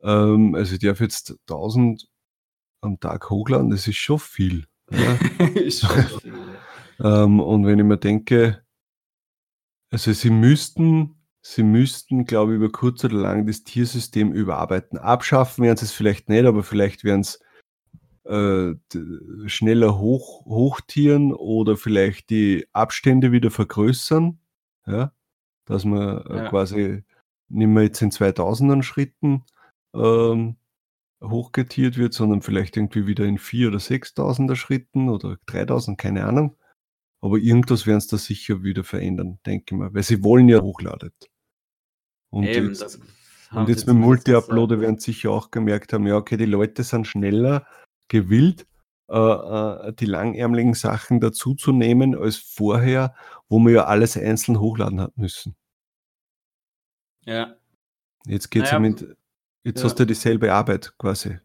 Ähm, 0.01 0.55
also 0.55 0.73
ich 0.73 0.79
darf 0.79 0.99
jetzt 0.99 1.37
1000 1.47 2.09
am 2.83 2.99
Tag 2.99 3.29
hochladen, 3.29 3.69
das 3.69 3.87
ist 3.87 3.97
schon 3.97 4.19
viel. 4.19 4.65
Ja? 4.91 5.13
ist 5.55 5.81
schon 5.81 6.03
viel. 6.21 6.33
ähm, 7.03 7.39
und 7.39 7.65
wenn 7.65 7.79
ich 7.79 7.85
mir 7.85 7.97
denke, 7.97 8.63
also 9.91 10.11
sie 10.13 10.29
müssten 10.29 11.15
sie 11.45 11.63
müssten, 11.63 12.23
glaube 12.23 12.53
ich, 12.53 12.55
über 12.55 12.71
kurz 12.71 13.03
oder 13.03 13.15
lang 13.15 13.45
das 13.45 13.65
Tiersystem 13.65 14.31
überarbeiten. 14.31 14.97
Abschaffen 14.97 15.65
werden 15.65 15.75
sie 15.75 15.85
es 15.85 15.91
vielleicht 15.91 16.29
nicht, 16.29 16.45
aber 16.45 16.63
vielleicht 16.63 17.03
werden 17.03 17.19
es 17.19 17.41
äh, 18.23 18.73
schneller 19.47 19.97
hoch, 19.99 20.45
hochtieren 20.45 21.33
oder 21.33 21.75
vielleicht 21.75 22.29
die 22.29 22.65
Abstände 22.71 23.33
wieder 23.33 23.51
vergrößern. 23.51 24.39
Ja? 24.87 25.11
Dass 25.65 25.83
man 25.83 26.21
äh, 26.27 26.37
Ja. 26.37 26.49
quasi 26.49 27.03
nicht 27.49 27.67
mehr 27.67 27.83
jetzt 27.83 28.01
in 28.01 28.11
2000er 28.11 28.81
Schritten 28.81 29.43
ähm, 29.93 30.55
hochgetiert 31.23 31.97
wird, 31.97 32.13
sondern 32.13 32.41
vielleicht 32.41 32.77
irgendwie 32.77 33.07
wieder 33.07 33.25
in 33.25 33.37
4.000 33.37 33.67
oder 33.67 33.77
6.000er 33.77 34.55
Schritten 34.55 35.09
oder 35.09 35.37
3.000, 35.47 35.95
keine 35.97 36.25
Ahnung. 36.25 36.57
Aber 37.21 37.37
irgendwas 37.37 37.87
werden 37.87 38.01
sie 38.01 38.09
da 38.09 38.17
sicher 38.17 38.63
wieder 38.63 38.83
verändern, 38.83 39.39
denke 39.45 39.65
ich 39.67 39.79
mal, 39.79 39.93
weil 39.93 40.03
sie 40.03 40.23
wollen 40.23 40.49
ja 40.49 40.61
hochladet. 40.61 41.31
Und 42.29 42.43
Eben, 42.45 42.67
jetzt, 42.67 42.81
das 42.81 42.99
und 43.51 43.69
jetzt 43.69 43.87
mit 43.87 43.95
Multi-Uploader 43.95 44.75
gesagt. 44.75 44.81
werden 44.81 44.99
sie 44.99 45.11
sicher 45.11 45.31
auch 45.31 45.51
gemerkt 45.51 45.93
haben, 45.93 46.07
ja, 46.07 46.15
okay, 46.17 46.37
die 46.37 46.45
Leute 46.45 46.83
sind 46.83 47.07
schneller 47.07 47.65
gewillt, 48.07 48.67
äh, 49.09 49.17
äh, 49.17 49.93
die 49.93 50.05
langärmeligen 50.05 50.73
Sachen 50.73 51.19
dazuzunehmen 51.19 52.15
als 52.15 52.37
vorher, 52.37 53.15
wo 53.47 53.59
man 53.59 53.73
ja 53.73 53.85
alles 53.85 54.17
einzeln 54.17 54.59
hochladen 54.59 54.99
hat 54.99 55.17
müssen. 55.17 55.55
Ja, 57.25 57.55
Jetzt 58.25 58.51
geht's 58.51 58.71
ja 58.71 58.79
Naja, 58.79 58.91
mit, 58.91 59.17
jetzt 59.63 59.79
ja. 59.79 59.85
hast 59.85 59.99
du 59.99 60.05
dieselbe 60.05 60.53
Arbeit 60.53 60.93
quasi. 60.97 61.37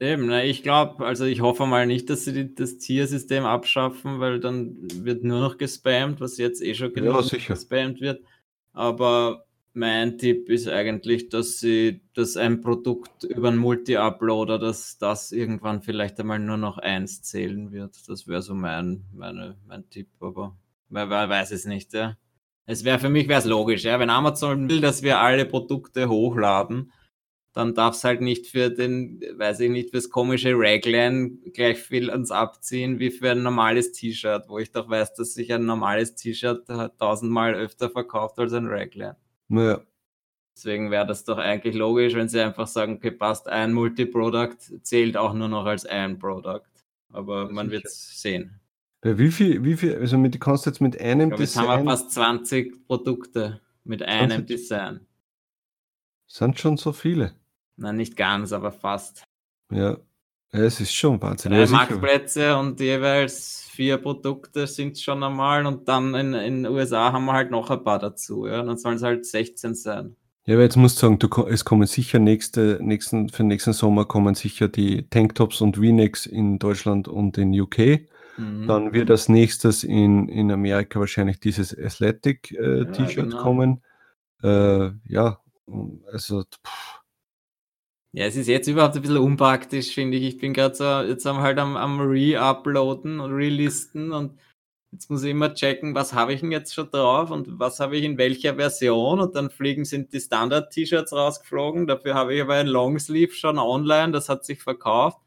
eben. 0.00 0.30
Ich 0.30 0.62
glaube, 0.62 1.04
also 1.06 1.24
ich 1.24 1.40
hoffe 1.40 1.66
mal 1.66 1.86
nicht, 1.86 2.10
dass 2.10 2.24
sie 2.24 2.32
die, 2.32 2.54
das 2.54 2.78
Tiersystem 2.78 3.44
abschaffen, 3.44 4.20
weil 4.20 4.40
dann 4.40 4.76
wird 5.04 5.24
nur 5.24 5.40
noch 5.40 5.56
gespammt, 5.58 6.20
was 6.20 6.38
jetzt 6.38 6.62
eh 6.62 6.74
schon 6.74 6.92
Ja, 7.02 7.12
genug 7.12 7.22
sicher. 7.22 7.54
gespammt 7.54 8.00
wird. 8.00 8.22
Aber 8.72 9.46
mein 9.72 10.18
Tipp 10.18 10.48
ist 10.50 10.68
eigentlich, 10.68 11.28
dass 11.30 11.58
sie, 11.58 12.02
dass 12.14 12.36
ein 12.36 12.60
Produkt 12.60 13.24
über 13.24 13.48
einen 13.48 13.58
Multi-Uploader, 13.58 14.58
dass 14.58 14.98
das 14.98 15.32
irgendwann 15.32 15.82
vielleicht 15.82 16.18
einmal 16.20 16.38
nur 16.38 16.56
noch 16.56 16.78
eins 16.78 17.22
zählen 17.22 17.72
wird. 17.72 17.96
Das 18.08 18.26
wäre 18.28 18.42
so 18.42 18.54
mein, 18.54 19.04
meine, 19.12 19.56
mein 19.66 19.88
Tipp, 19.90 20.08
aber 20.20 20.56
wer, 20.90 21.10
wer 21.10 21.28
weiß 21.28 21.50
es 21.52 21.64
nicht, 21.66 21.92
ja. 21.94 22.16
Es 22.66 22.84
wäre 22.84 22.98
für 22.98 23.10
mich 23.10 23.28
wäre 23.28 23.40
es 23.40 23.46
logisch, 23.46 23.84
ja. 23.84 23.98
Wenn 23.98 24.10
Amazon 24.10 24.68
will, 24.68 24.80
dass 24.80 25.02
wir 25.02 25.18
alle 25.20 25.44
Produkte 25.44 26.08
hochladen, 26.08 26.92
dann 27.54 27.74
darf 27.74 27.94
es 27.94 28.04
halt 28.04 28.20
nicht 28.20 28.48
für 28.48 28.68
den, 28.68 29.22
weiß 29.36 29.60
ich 29.60 29.70
nicht, 29.70 29.90
fürs 29.90 30.10
komische 30.10 30.52
Raglan 30.54 31.38
gleich 31.54 31.78
viel 31.78 32.10
ans 32.10 32.30
Abziehen 32.30 32.98
wie 32.98 33.10
für 33.10 33.30
ein 33.30 33.42
normales 33.42 33.92
T-Shirt, 33.92 34.44
wo 34.48 34.58
ich 34.58 34.70
doch 34.72 34.90
weiß, 34.90 35.14
dass 35.14 35.32
sich 35.34 35.52
ein 35.52 35.64
normales 35.64 36.14
T-Shirt 36.16 36.66
tausendmal 36.98 37.54
öfter 37.54 37.88
verkauft 37.88 38.38
als 38.38 38.52
ein 38.52 38.66
Raglan. 38.66 39.16
Naja, 39.48 39.80
Deswegen 40.56 40.90
wäre 40.90 41.06
das 41.06 41.24
doch 41.24 41.38
eigentlich 41.38 41.74
logisch, 41.74 42.14
wenn 42.14 42.28
sie 42.28 42.40
einfach 42.40 42.68
sagen, 42.68 42.94
okay, 42.94 43.10
passt, 43.10 43.48
ein 43.48 43.72
Multiproduct 43.72 44.86
zählt 44.86 45.16
auch 45.16 45.34
nur 45.34 45.48
noch 45.48 45.66
als 45.66 45.84
ein 45.84 46.18
Product. 46.18 46.62
Aber 47.12 47.50
man 47.50 47.70
wird 47.70 47.88
sehen. 47.88 48.60
Bei 49.00 49.18
wie 49.18 49.30
viel, 49.30 49.64
wie 49.64 49.76
viel, 49.76 49.96
also 49.96 50.16
mit, 50.16 50.34
du 50.34 50.38
kannst 50.38 50.66
jetzt 50.66 50.80
mit 50.80 50.98
einem 51.00 51.30
glaube, 51.30 51.42
jetzt 51.42 51.56
haben 51.56 51.66
wir 51.66 51.76
Design, 51.76 51.86
fast 51.86 52.10
20 52.12 52.86
Produkte 52.86 53.60
mit 53.82 54.02
einem 54.02 54.46
20? 54.46 54.46
Design. 54.46 55.06
sind 56.26 56.58
schon 56.58 56.76
so 56.76 56.92
viele. 56.92 57.34
Nein, 57.76 57.96
nicht 57.96 58.16
ganz, 58.16 58.52
aber 58.52 58.72
fast. 58.72 59.24
Ja, 59.70 59.96
es 60.50 60.80
ist 60.80 60.94
schon 60.94 61.20
Wahnsinn. 61.20 61.52
Drei. 61.52 61.66
Marktplätze 61.66 62.56
und 62.56 62.78
jeweils 62.78 63.68
vier 63.72 63.98
Produkte 63.98 64.66
sind 64.66 64.98
schon 64.98 65.22
einmal 65.22 65.66
und 65.66 65.88
dann 65.88 66.14
in 66.14 66.32
den 66.32 66.66
USA 66.66 67.12
haben 67.12 67.24
wir 67.24 67.32
halt 67.32 67.50
noch 67.50 67.70
ein 67.70 67.82
paar 67.82 67.98
dazu, 67.98 68.46
ja. 68.46 68.62
Dann 68.62 68.76
sollen 68.76 68.96
es 68.96 69.02
halt 69.02 69.26
16 69.26 69.74
sein. 69.74 70.16
Ja, 70.46 70.54
aber 70.54 70.62
jetzt 70.62 70.76
musst 70.76 70.98
du 70.98 71.06
sagen, 71.06 71.18
du, 71.18 71.28
es 71.46 71.64
kommen 71.64 71.86
sicher 71.86 72.18
nächste, 72.18 72.78
nächsten, 72.80 73.30
für 73.30 73.42
den 73.42 73.48
nächsten 73.48 73.72
Sommer 73.72 74.04
kommen 74.04 74.34
sicher 74.34 74.68
die 74.68 75.08
Tanktops 75.08 75.60
und 75.60 75.76
V-Necks 75.76 76.26
in 76.26 76.58
Deutschland 76.58 77.08
und 77.08 77.38
in 77.38 77.58
UK. 77.58 78.02
Mhm. 78.36 78.66
Dann 78.66 78.92
wird 78.92 79.10
als 79.10 79.28
nächstes 79.28 79.84
in, 79.84 80.28
in 80.28 80.52
Amerika 80.52 81.00
wahrscheinlich 81.00 81.40
dieses 81.40 81.76
Athletic 81.76 82.52
äh, 82.52 82.78
Ja, 82.78 82.84
T-Shirt 82.84 83.30
genau. 83.30 83.42
kommen. 83.42 83.82
Äh, 84.42 84.90
ja, 85.08 85.40
also 86.12 86.42
pff, 86.42 86.93
Ja, 88.14 88.26
es 88.26 88.36
ist 88.36 88.46
jetzt 88.46 88.68
überhaupt 88.68 88.94
ein 88.94 89.02
bisschen 89.02 89.16
unpraktisch, 89.18 89.92
finde 89.92 90.16
ich. 90.16 90.22
Ich 90.24 90.38
bin 90.38 90.52
gerade 90.54 90.74
so, 90.76 90.84
jetzt 91.02 91.26
haben 91.26 91.38
wir 91.38 91.42
halt 91.42 91.58
am, 91.58 91.76
am 91.76 92.00
Re-Uploaden 92.00 93.18
und 93.18 93.32
Relisten 93.32 94.12
und 94.12 94.38
jetzt 94.92 95.10
muss 95.10 95.24
ich 95.24 95.32
immer 95.32 95.52
checken, 95.54 95.94
was 95.96 96.12
habe 96.14 96.32
ich 96.32 96.40
denn 96.40 96.52
jetzt 96.52 96.74
schon 96.74 96.90
drauf 96.90 97.30
und 97.32 97.58
was 97.58 97.80
habe 97.80 97.96
ich 97.96 98.04
in 98.04 98.16
welcher 98.16 98.54
Version 98.54 99.18
und 99.20 99.34
dann 99.34 99.50
fliegen 99.50 99.84
sind 99.84 100.12
die 100.12 100.20
Standard-T-Shirts 100.20 101.12
rausgeflogen. 101.12 101.88
Dafür 101.88 102.14
habe 102.14 102.34
ich 102.34 102.42
aber 102.42 102.54
ein 102.54 102.68
Longsleeve 102.68 103.32
schon 103.34 103.58
online, 103.58 104.12
das 104.12 104.28
hat 104.28 104.44
sich 104.44 104.62
verkauft. 104.62 105.18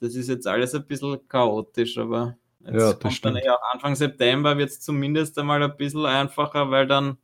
Das 0.00 0.14
ist 0.14 0.28
jetzt 0.28 0.46
alles 0.46 0.74
ein 0.74 0.86
bisschen 0.86 1.26
chaotisch, 1.28 1.98
aber 1.98 2.36
jetzt 2.60 2.76
Ja, 2.78 2.92
kommt 3.00 3.24
dann 3.24 3.36
stimmt. 3.36 3.38
eh 3.38 3.48
auch 3.50 3.62
Anfang 3.72 3.96
September 3.96 4.58
wird 4.58 4.70
es 4.70 4.80
zumindest 4.80 5.38
einmal 5.38 5.62
ein 5.62 5.76
bisschen 5.76 6.06
einfacher, 6.06 6.70
weil 6.70 6.86
dann 6.86 7.18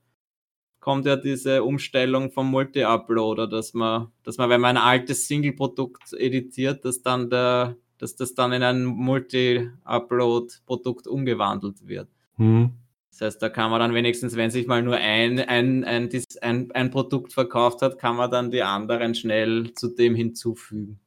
kommt 0.85 1.07
ja 1.07 1.17
diese 1.17 1.65
Umstellung 1.65 2.31
vom 2.31 2.51
Multi-Uploader, 2.51 3.47
dass 3.47 3.73
man, 3.73 4.09
dass 4.23 4.37
man, 4.37 4.51
wenn 4.51 4.61
man 4.61 4.77
ein 4.77 4.83
altes 4.83 5.27
Single-Produkt 5.27 6.13
editiert, 6.13 6.85
dass 6.85 7.01
dann 7.01 7.31
der, 7.31 7.79
dass 7.97 8.17
das 8.17 8.35
dann 8.35 8.53
in 8.53 8.63
ein 8.63 8.85
Multi-Upload-Produkt 8.85 11.07
umgewandelt 11.07 11.89
wird. 11.89 12.11
hm, 12.37 12.73
Das 13.11 13.23
heißt, 13.23 13.41
da 13.41 13.49
kann 13.49 13.71
man 13.71 13.81
dann 13.81 13.95
wenigstens, 13.95 14.37
wenn 14.37 14.51
sich 14.51 14.67
mal 14.67 14.83
nur 14.83 14.97
ein, 14.97 15.41
ein, 15.41 15.85
ein, 15.85 16.11
ein, 16.43 16.71
ein 16.73 16.91
Produkt 16.91 17.33
verkauft 17.33 17.81
hat, 17.81 17.99
kann 17.99 18.17
man 18.17 18.31
dann 18.31 18.51
die 18.51 18.63
anderen 18.63 19.15
schnell 19.15 19.73
zu 19.73 19.89
dem 19.89 20.15
hinzufügen. 20.15 21.01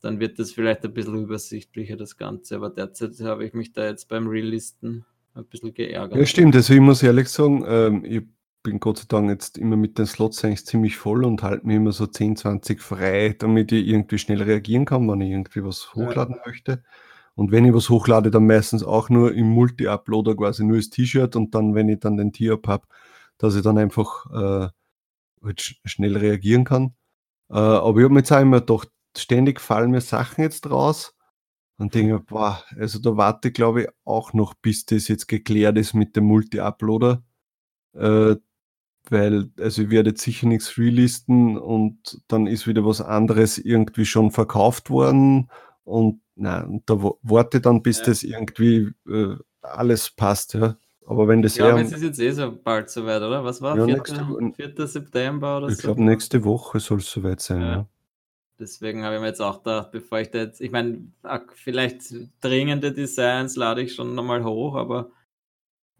Dann 0.00 0.18
wird 0.18 0.40
das 0.40 0.50
vielleicht 0.50 0.84
ein 0.84 0.92
bisschen 0.92 1.22
übersichtlicher, 1.22 1.96
das 1.96 2.16
Ganze. 2.16 2.56
Aber 2.56 2.68
derzeit 2.68 3.12
habe 3.20 3.44
ich 3.44 3.54
mich 3.54 3.72
da 3.72 3.86
jetzt 3.86 4.08
beim 4.08 4.26
Relisten 4.26 5.04
ein 5.34 5.44
bisschen 5.44 5.72
geärgert. 5.72 6.18
Ja, 6.18 6.26
stimmt. 6.26 6.56
Also 6.56 6.74
ich 6.74 6.80
muss 6.80 7.00
ehrlich 7.04 7.28
sagen, 7.28 7.64
ähm, 7.64 8.04
ich 8.04 8.22
bin 8.62 8.80
Gott 8.80 8.98
sei 8.98 9.04
Dank 9.08 9.28
jetzt 9.30 9.58
immer 9.58 9.76
mit 9.76 9.98
den 9.98 10.06
Slots 10.06 10.44
eigentlich 10.44 10.66
ziemlich 10.66 10.96
voll 10.96 11.24
und 11.24 11.42
halte 11.42 11.66
mir 11.66 11.76
immer 11.76 11.92
so 11.92 12.06
10, 12.06 12.36
20 12.36 12.80
frei, 12.82 13.34
damit 13.38 13.72
ich 13.72 13.86
irgendwie 13.86 14.18
schnell 14.18 14.42
reagieren 14.42 14.84
kann, 14.84 15.08
wenn 15.08 15.20
ich 15.20 15.30
irgendwie 15.30 15.64
was 15.64 15.90
Ja. 15.94 15.94
hochladen 16.06 16.36
möchte. 16.46 16.82
Und 17.34 17.50
wenn 17.52 17.64
ich 17.64 17.74
was 17.74 17.88
hochlade, 17.90 18.30
dann 18.30 18.46
meistens 18.46 18.82
auch 18.84 19.08
nur 19.10 19.34
im 19.34 19.48
Multi-Uploader 19.50 20.36
quasi 20.36 20.64
nur 20.64 20.76
das 20.76 20.90
T-Shirt 20.90 21.36
und 21.36 21.54
dann, 21.54 21.74
wenn 21.74 21.88
ich 21.88 22.00
dann 22.00 22.16
den 22.16 22.32
Tee-Up 22.32 22.68
habe, 22.68 22.86
dass 23.38 23.54
ich 23.56 23.62
dann 23.62 23.78
einfach 23.78 24.26
äh, 24.32 24.68
halt 25.44 25.60
sch 25.60 25.80
schnell 25.84 26.16
reagieren 26.16 26.64
kann. 26.64 26.94
Äh, 27.50 27.54
aber 27.58 27.98
ich 28.00 28.04
habe 28.04 28.14
mir 28.14 28.20
jetzt 28.20 28.32
auch 28.32 28.40
immer 28.40 28.60
gedacht, 28.60 28.90
ständig 29.16 29.60
fallen 29.60 29.90
mir 29.92 30.00
Sachen 30.02 30.42
jetzt 30.42 30.70
raus 30.70 31.14
und 31.78 31.94
denke, 31.94 32.20
boah, 32.20 32.62
also 32.78 32.98
da 33.00 33.16
warte 33.16 33.48
ich 33.48 33.54
glaube 33.54 33.82
ich 33.84 33.88
auch 34.04 34.32
noch, 34.34 34.54
bis 34.54 34.86
das 34.86 35.08
jetzt 35.08 35.28
geklärt 35.28 35.78
ist 35.78 35.94
mit 35.94 36.16
dem 36.16 36.24
Multi-Uploader. 36.26 37.22
Äh, 37.94 38.36
weil, 39.10 39.50
also 39.58 39.82
ich 39.82 39.90
werde 39.90 40.10
jetzt 40.10 40.22
sicher 40.22 40.46
nichts 40.46 40.76
relisten 40.78 41.58
und 41.58 42.20
dann 42.28 42.46
ist 42.46 42.66
wieder 42.66 42.84
was 42.84 43.00
anderes 43.00 43.58
irgendwie 43.58 44.06
schon 44.06 44.30
verkauft 44.30 44.90
worden 44.90 45.50
und 45.84 46.20
nein, 46.34 46.82
da 46.86 47.02
wa- 47.02 47.14
warte 47.22 47.58
ich 47.58 47.62
dann, 47.62 47.82
bis 47.82 47.98
Ja. 47.98 48.04
das 48.06 48.22
irgendwie 48.22 48.92
äh, 49.08 49.36
alles 49.62 50.10
passt, 50.10 50.54
ja. 50.54 50.76
Aber 51.04 51.26
wenn 51.26 51.42
das 51.42 51.52
Ich 51.52 51.58
glaube, 51.58 51.80
eher, 51.80 51.84
es 51.86 51.92
ist 51.92 52.02
jetzt 52.02 52.20
eh 52.20 52.30
so 52.30 52.52
bald 52.62 52.88
soweit, 52.88 53.20
oder? 53.22 53.44
Was 53.44 53.60
war? 53.60 53.76
Ja, 53.76 53.84
4. 53.84 53.96
nächste 53.96 54.28
Woche- 54.28 54.52
4. 54.54 54.86
September 54.86 55.58
oder 55.58 55.68
ich 55.68 55.76
so? 55.76 55.82
glaube, 55.82 56.02
nächste 56.04 56.44
Woche 56.44 56.78
soll 56.80 56.98
es 56.98 57.10
soweit 57.10 57.40
sein, 57.40 57.60
Ja. 57.60 57.72
ja. 57.72 57.86
Deswegen 58.60 59.02
habe 59.02 59.16
ich 59.16 59.20
mir 59.20 59.26
jetzt 59.26 59.42
auch 59.42 59.64
gedacht, 59.64 59.90
bevor 59.90 60.20
ich 60.20 60.30
da 60.30 60.38
jetzt, 60.38 60.60
ich 60.60 60.70
meine, 60.70 61.08
vielleicht 61.54 62.14
dringende 62.40 62.92
Designs 62.92 63.56
lade 63.56 63.82
ich 63.82 63.94
schon 63.94 64.14
nochmal 64.14 64.44
hoch, 64.44 64.76
aber 64.76 65.10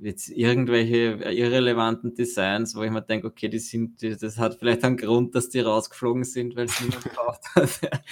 jetzt 0.03 0.29
irgendwelche 0.29 1.15
irrelevanten 1.33 2.15
Designs, 2.15 2.75
wo 2.75 2.83
ich 2.83 2.91
mir 2.91 3.03
denke, 3.03 3.29
okay, 3.29 3.49
die 3.49 3.59
sind, 3.59 4.03
die, 4.03 4.17
das 4.17 4.39
hat 4.39 4.57
vielleicht 4.59 4.85
einen 4.85 4.97
Grund, 4.97 5.35
dass 5.35 5.49
die 5.49 5.61
rausgeflogen 5.61 6.25
sind, 6.25 6.57
weil 6.57 6.67
es 6.67 6.81
niemand 6.81 7.05
gekauft 7.05 7.45
hat. 7.55 7.81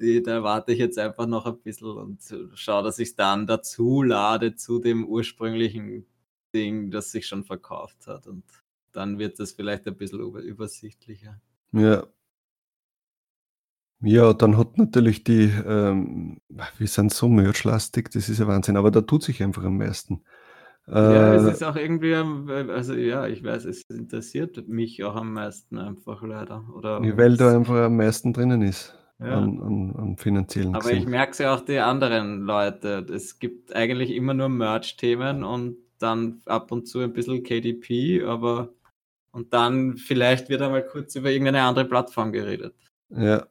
Die, 0.00 0.20
da 0.24 0.42
warte 0.42 0.72
ich 0.72 0.80
jetzt 0.80 0.98
einfach 0.98 1.26
noch 1.26 1.46
ein 1.46 1.56
bisschen 1.58 1.86
und 1.86 2.20
schaue, 2.54 2.82
dass 2.82 2.98
ich 2.98 3.10
es 3.10 3.14
dann 3.14 3.46
dazu 3.46 4.02
lade 4.02 4.56
zu 4.56 4.80
dem 4.80 5.06
ursprünglichen 5.06 6.04
Ding, 6.52 6.90
das 6.90 7.12
sich 7.12 7.28
schon 7.28 7.44
verkauft 7.44 8.08
hat. 8.08 8.26
Und 8.26 8.42
dann 8.90 9.20
wird 9.20 9.38
das 9.38 9.52
vielleicht 9.52 9.86
ein 9.86 9.96
bisschen 9.96 10.18
über, 10.18 10.40
übersichtlicher. 10.40 11.40
Ja. 11.72 12.08
Ja, 14.00 14.34
dann 14.34 14.58
hat 14.58 14.76
natürlich 14.76 15.24
die, 15.24 15.44
ähm, 15.44 16.40
wir 16.48 16.88
sind 16.88 17.12
so 17.12 17.28
merchlastig, 17.28 18.10
das 18.10 18.28
ist 18.28 18.38
ja 18.38 18.46
Wahnsinn, 18.46 18.76
aber 18.76 18.90
da 18.90 19.00
tut 19.00 19.22
sich 19.22 19.42
einfach 19.42 19.64
am 19.64 19.78
meisten. 19.78 20.22
Ja, 21.06 21.34
es 21.34 21.44
Äh, 21.48 21.56
ist 21.56 21.62
auch 21.62 21.76
irgendwie, 21.76 22.12
ähm, 22.12 22.48
also 22.70 22.94
ja, 22.94 23.26
ich 23.26 23.42
weiß, 23.44 23.64
es 23.66 23.82
interessiert 23.90 24.68
mich 24.68 25.04
auch 25.04 25.16
am 25.16 25.32
meisten 25.34 25.78
einfach 25.78 26.22
leider. 26.22 26.64
Oder 26.74 27.12
weil 27.16 27.36
da 27.36 27.54
einfach 27.54 27.74
am 27.84 27.96
meisten 27.96 28.32
drinnen 28.32 28.62
ist 28.62 28.94
Ja. 29.18 29.36
an, 29.36 29.60
an, 29.62 29.96
an 29.96 30.16
finanziellen 30.16 30.72
Aber 30.72 30.92
ich 30.92 31.06
gesehen. 31.06 31.06
merke 31.06 31.32
es 31.32 31.38
ja 31.38 31.54
auch 31.54 31.60
die 31.64 31.78
anderen 31.78 32.42
Leute. 32.42 33.06
Es 33.12 33.38
gibt 33.38 33.74
eigentlich 33.74 34.10
immer 34.10 34.34
nur 34.34 34.48
Merch-Themen 34.48 35.42
und 35.44 35.78
dann 35.98 36.42
ab 36.46 36.70
und 36.72 36.86
zu 36.88 37.00
ein 37.00 37.12
bisschen 37.12 37.42
KDP, 37.42 38.22
aber 38.24 38.74
Und 39.32 39.52
dann 39.54 39.98
vielleicht 39.98 40.48
wird 40.50 40.62
einmal 40.62 40.86
kurz 40.86 41.16
über 41.16 41.30
irgendeine 41.30 41.62
andere 41.64 41.86
Plattform 41.86 42.32
geredet. 42.32 42.76
Ja. 43.10 43.48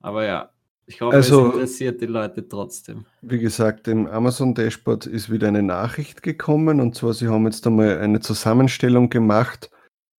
Aber 0.00 0.24
ja, 0.24 0.52
ich 0.86 1.00
hoffe, 1.00 1.16
Also- 1.16 1.48
es 1.48 1.54
interessiert 1.54 2.00
die 2.00 2.06
Leute 2.06 2.48
trotzdem. 2.48 3.06
Wie 3.22 3.38
gesagt, 3.38 3.88
im 3.88 4.06
Amazon 4.06 4.54
Dashboard 4.54 5.06
ist 5.06 5.30
wieder 5.30 5.48
eine 5.48 5.62
Nachricht 5.62 6.22
gekommen 6.22 6.80
und 6.80 6.94
zwar, 6.94 7.14
sie 7.14 7.28
haben 7.28 7.44
jetzt 7.44 7.66
einmal 7.66 7.98
eine 7.98 8.20
Zusammenstellung 8.20 9.10
gemacht 9.10 9.70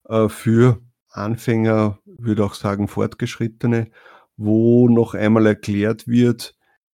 äh, 0.10 0.30
für 0.30 0.82
Anfänger, 1.10 1.99
würde 2.06 2.45
auch 2.45 2.53
sagen 2.53 2.88
Fortgeschrittene, 2.88 3.89
wo 4.36 4.88
noch 4.88 5.13
einmal 5.13 5.45
erklärt 5.47 6.08
wird, 6.08 6.56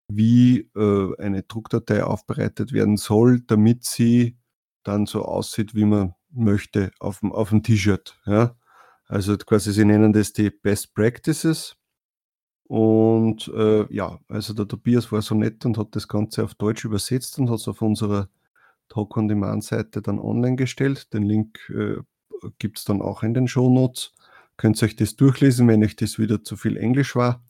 wie 0.09 0.71
äh, 0.77 1.17
eine 1.19 1.43
Druckdatei 1.45 2.05
aufbereitet 2.05 2.73
werden 2.73 2.97
soll, 2.97 3.41
damit 3.47 3.85
sie 3.85 4.37
dann 4.83 5.07
so 5.07 5.25
aussieht, 5.25 5.75
wie 5.75 5.85
man 5.85 6.15
möchte 6.33 6.91
auf 6.99 7.21
dem, 7.21 7.33
auf 7.33 7.51
dem 7.51 7.63
T-Shirt. 7.63 8.21
Ja? 8.27 8.57
Also 9.07 9.37
quasi, 9.37 9.73
sie 9.73 9.85
nennen 9.85 10.13
das 10.13 10.33
die 10.33 10.51
Best 10.51 10.95
Practices. 10.95 11.77
Und 12.71 13.49
äh, 13.49 13.93
ja, 13.93 14.21
also 14.29 14.55
der 14.55 14.69
Tobias 14.69 15.11
war 15.11 15.23
so 15.23 15.35
nett 15.35 15.67
und 15.67 15.77
hat 15.77 15.89
das 15.97 16.07
Ganze 16.07 16.45
auf 16.45 16.55
Deutsch 16.55 16.85
übersetzt 16.85 17.37
und 17.41 17.51
hat 17.51 17.59
es 17.59 17.67
auf 17.67 17.83
unserer 17.83 18.29
Talk 18.89 19.17
on 19.17 19.27
Demand 19.27 19.65
Seite 19.65 20.01
dann 20.01 20.21
online 20.21 20.55
gestellt. 20.55 21.13
Den 21.13 21.25
Link 21.25 21.59
äh, 21.71 21.97
gibt 22.61 22.79
es 22.79 22.85
dann 22.85 23.03
auch 23.03 23.25
in 23.25 23.35
den 23.35 23.49
Show 23.49 23.69
Notes. 23.69 24.13
Könnt 24.57 24.81
ihr 24.81 24.87
euch 24.87 24.95
das 24.95 25.17
durchlesen, 25.17 25.67
wenn 25.67 25.83
euch 25.83 25.97
das 25.97 26.21
wieder 26.21 26.45
zu 26.45 26.57
viel 26.57 26.77
Englisch 26.77 27.17
war. 27.17 27.43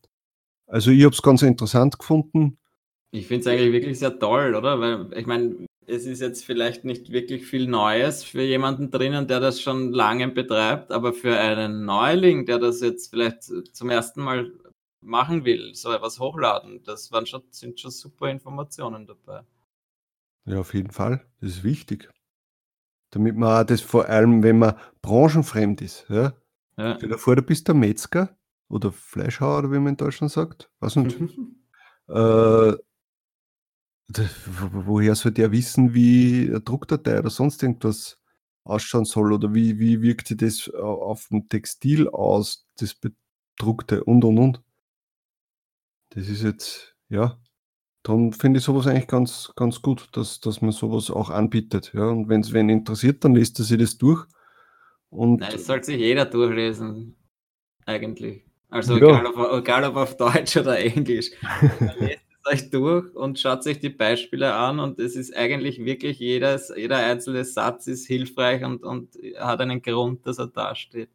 Also 0.66 0.90
ich 0.90 1.04
habe 1.04 1.14
es 1.14 1.20
ganz 1.20 1.42
interessant 1.42 1.98
gefunden. 1.98 2.56
Ich 3.10 3.26
finde 3.26 3.40
es 3.42 3.46
eigentlich 3.46 3.72
wirklich 3.74 3.98
sehr 3.98 4.18
toll, 4.18 4.54
oder? 4.54 4.80
Weil 4.80 5.12
ich 5.18 5.26
meine, 5.26 5.66
es 5.86 6.06
ist 6.06 6.22
jetzt 6.22 6.46
vielleicht 6.46 6.86
nicht 6.86 7.12
wirklich 7.12 7.44
viel 7.44 7.66
Neues 7.66 8.24
für 8.24 8.40
jemanden 8.40 8.90
drinnen, 8.90 9.26
der 9.26 9.40
das 9.40 9.60
schon 9.60 9.92
lange 9.92 10.28
betreibt, 10.28 10.92
aber 10.92 11.12
für 11.12 11.36
einen 11.36 11.84
Neuling, 11.84 12.46
der 12.46 12.58
das 12.58 12.80
jetzt 12.80 13.10
vielleicht 13.10 13.42
zum 13.42 13.90
ersten 13.90 14.22
Mal 14.22 14.50
machen 15.00 15.44
will, 15.44 15.74
so 15.74 15.92
etwas 15.92 16.18
hochladen, 16.20 16.82
das 16.84 17.10
waren 17.12 17.26
schon, 17.26 17.42
sind 17.50 17.80
schon 17.80 17.90
super 17.90 18.28
Informationen 18.30 19.06
dabei. 19.06 19.42
Ja, 20.44 20.60
auf 20.60 20.74
jeden 20.74 20.90
Fall. 20.90 21.24
Das 21.40 21.50
ist 21.50 21.64
wichtig. 21.64 22.10
Damit 23.10 23.36
man 23.36 23.62
auch 23.62 23.66
das 23.66 23.80
vor 23.80 24.06
allem, 24.08 24.42
wenn 24.42 24.58
man 24.58 24.74
branchenfremd 25.02 25.82
ist, 25.82 26.06
ja. 26.08 26.32
Ja. 26.76 26.96
Stell 26.96 27.08
dir 27.10 27.18
vor, 27.18 27.36
du 27.36 27.42
bist 27.42 27.66
der 27.68 27.74
Metzger 27.74 28.36
oder 28.68 28.92
Fleischhauer, 28.92 29.58
oder 29.58 29.72
wie 29.72 29.78
man 29.78 29.88
in 29.88 29.96
Deutschland 29.96 30.32
sagt. 30.32 30.70
Was 30.80 30.96
nicht. 30.96 31.16
Äh, 32.08 32.72
d- 34.08 34.28
wo- 34.46 34.86
woher 34.86 35.14
soll 35.14 35.30
der 35.32 35.52
wissen, 35.52 35.94
wie 35.94 36.48
eine 36.48 36.60
Druckdatei 36.60 37.20
oder 37.20 37.30
sonst 37.30 37.62
irgendwas 37.62 38.18
ausschauen 38.64 39.04
soll 39.04 39.32
oder 39.32 39.54
wie, 39.54 39.78
wie 39.78 40.02
wirkt 40.02 40.26
sich 40.28 40.36
das 40.38 40.68
au- 40.74 41.02
auf 41.02 41.28
dem 41.28 41.48
Textil 41.48 42.08
aus, 42.08 42.66
das 42.78 42.94
bedruckte 42.96 44.02
und 44.02 44.24
und 44.24 44.38
und. 44.38 44.62
Das 46.10 46.28
ist 46.28 46.42
jetzt, 46.42 46.96
ja, 47.08 47.38
darum 48.02 48.32
finde 48.32 48.58
ich 48.58 48.64
sowas 48.64 48.86
eigentlich 48.86 49.06
ganz, 49.06 49.52
ganz 49.56 49.80
gut, 49.80 50.08
dass, 50.12 50.40
dass 50.40 50.60
man 50.60 50.72
sowas 50.72 51.10
auch 51.10 51.30
anbietet. 51.30 51.92
Ja, 51.94 52.08
und 52.08 52.28
wenn 52.28 52.40
es 52.40 52.52
wen 52.52 52.68
interessiert, 52.68 53.24
dann 53.24 53.34
liest 53.34 53.58
er 53.58 53.64
sich 53.64 53.78
das 53.78 53.96
durch. 53.98 54.26
Und 55.08 55.40
Nein, 55.40 55.50
das 55.52 55.66
sollte 55.66 55.86
sich 55.86 55.98
jeder 56.00 56.24
durchlesen, 56.24 57.16
eigentlich. 57.86 58.44
Also 58.68 58.96
Ja. 58.96 59.20
egal, 59.20 59.26
ob, 59.26 59.58
egal 59.58 59.84
ob 59.84 59.96
auf 59.96 60.16
Deutsch 60.16 60.56
oder 60.56 60.78
Englisch. 60.78 61.30
Lest 61.98 62.22
es 62.44 62.52
euch 62.52 62.70
durch 62.70 63.14
und 63.14 63.38
schaut 63.38 63.62
sich 63.64 63.78
die 63.80 63.90
Beispiele 63.90 64.54
an 64.54 64.78
und 64.78 64.98
es 65.00 65.16
ist 65.16 65.36
eigentlich 65.36 65.84
wirklich 65.84 66.18
jedes, 66.18 66.72
jeder 66.76 66.98
einzelne 66.98 67.44
Satz 67.44 67.86
ist 67.86 68.06
hilfreich 68.06 68.64
und, 68.64 68.82
und 68.82 69.16
hat 69.38 69.60
einen 69.60 69.82
Grund, 69.82 70.26
dass 70.26 70.38
er 70.38 70.46
da 70.46 70.74
steht. 70.74 71.10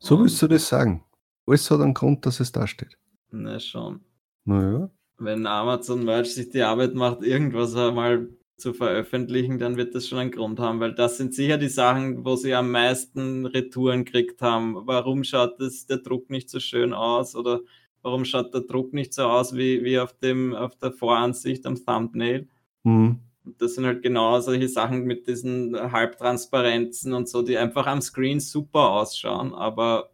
so 0.00 0.18
willst 0.18 0.40
du 0.42 0.48
das 0.48 0.66
sagen. 0.66 1.04
Alles 1.46 1.70
hat 1.70 1.80
einen 1.80 1.94
Grund, 1.94 2.26
dass 2.26 2.40
es 2.40 2.52
da 2.52 2.66
steht. 2.66 2.96
Na 3.30 3.58
schon. 3.58 4.00
Naja. 4.44 4.90
Wenn 5.18 5.46
Amazon 5.46 6.04
Merch 6.04 6.34
sich 6.34 6.50
die 6.50 6.62
Arbeit 6.62 6.94
macht, 6.94 7.22
irgendwas 7.22 7.74
einmal 7.74 8.28
zu 8.56 8.72
veröffentlichen, 8.72 9.58
dann 9.58 9.76
wird 9.76 9.94
das 9.94 10.06
schon 10.06 10.18
einen 10.18 10.30
Grund 10.30 10.60
haben, 10.60 10.80
weil 10.80 10.94
das 10.94 11.16
sind 11.16 11.34
sicher 11.34 11.58
die 11.58 11.68
Sachen, 11.68 12.24
wo 12.24 12.36
sie 12.36 12.54
am 12.54 12.70
meisten 12.70 13.46
Retouren 13.46 14.04
gekriegt 14.04 14.40
haben. 14.42 14.76
Warum 14.86 15.24
schaut 15.24 15.60
das, 15.60 15.86
der 15.86 15.98
Druck 15.98 16.30
nicht 16.30 16.50
so 16.50 16.60
schön 16.60 16.92
aus 16.92 17.34
oder 17.34 17.60
warum 18.02 18.24
schaut 18.24 18.54
der 18.54 18.62
Druck 18.62 18.92
nicht 18.92 19.12
so 19.12 19.24
aus 19.24 19.56
wie, 19.56 19.82
wie 19.82 19.98
auf, 19.98 20.12
dem, 20.12 20.54
auf 20.54 20.76
der 20.76 20.92
Voransicht 20.92 21.66
am 21.66 21.84
Thumbnail? 21.84 22.48
Mhm. 22.84 23.20
Das 23.58 23.74
sind 23.74 23.86
halt 23.86 24.02
genau 24.02 24.38
solche 24.40 24.68
Sachen 24.68 25.04
mit 25.04 25.26
diesen 25.26 25.74
Halbtransparenzen 25.74 27.14
und 27.14 27.28
so, 27.28 27.42
die 27.42 27.56
einfach 27.56 27.86
am 27.86 28.00
Screen 28.00 28.38
super 28.38 28.90
ausschauen, 28.90 29.54
aber 29.54 30.09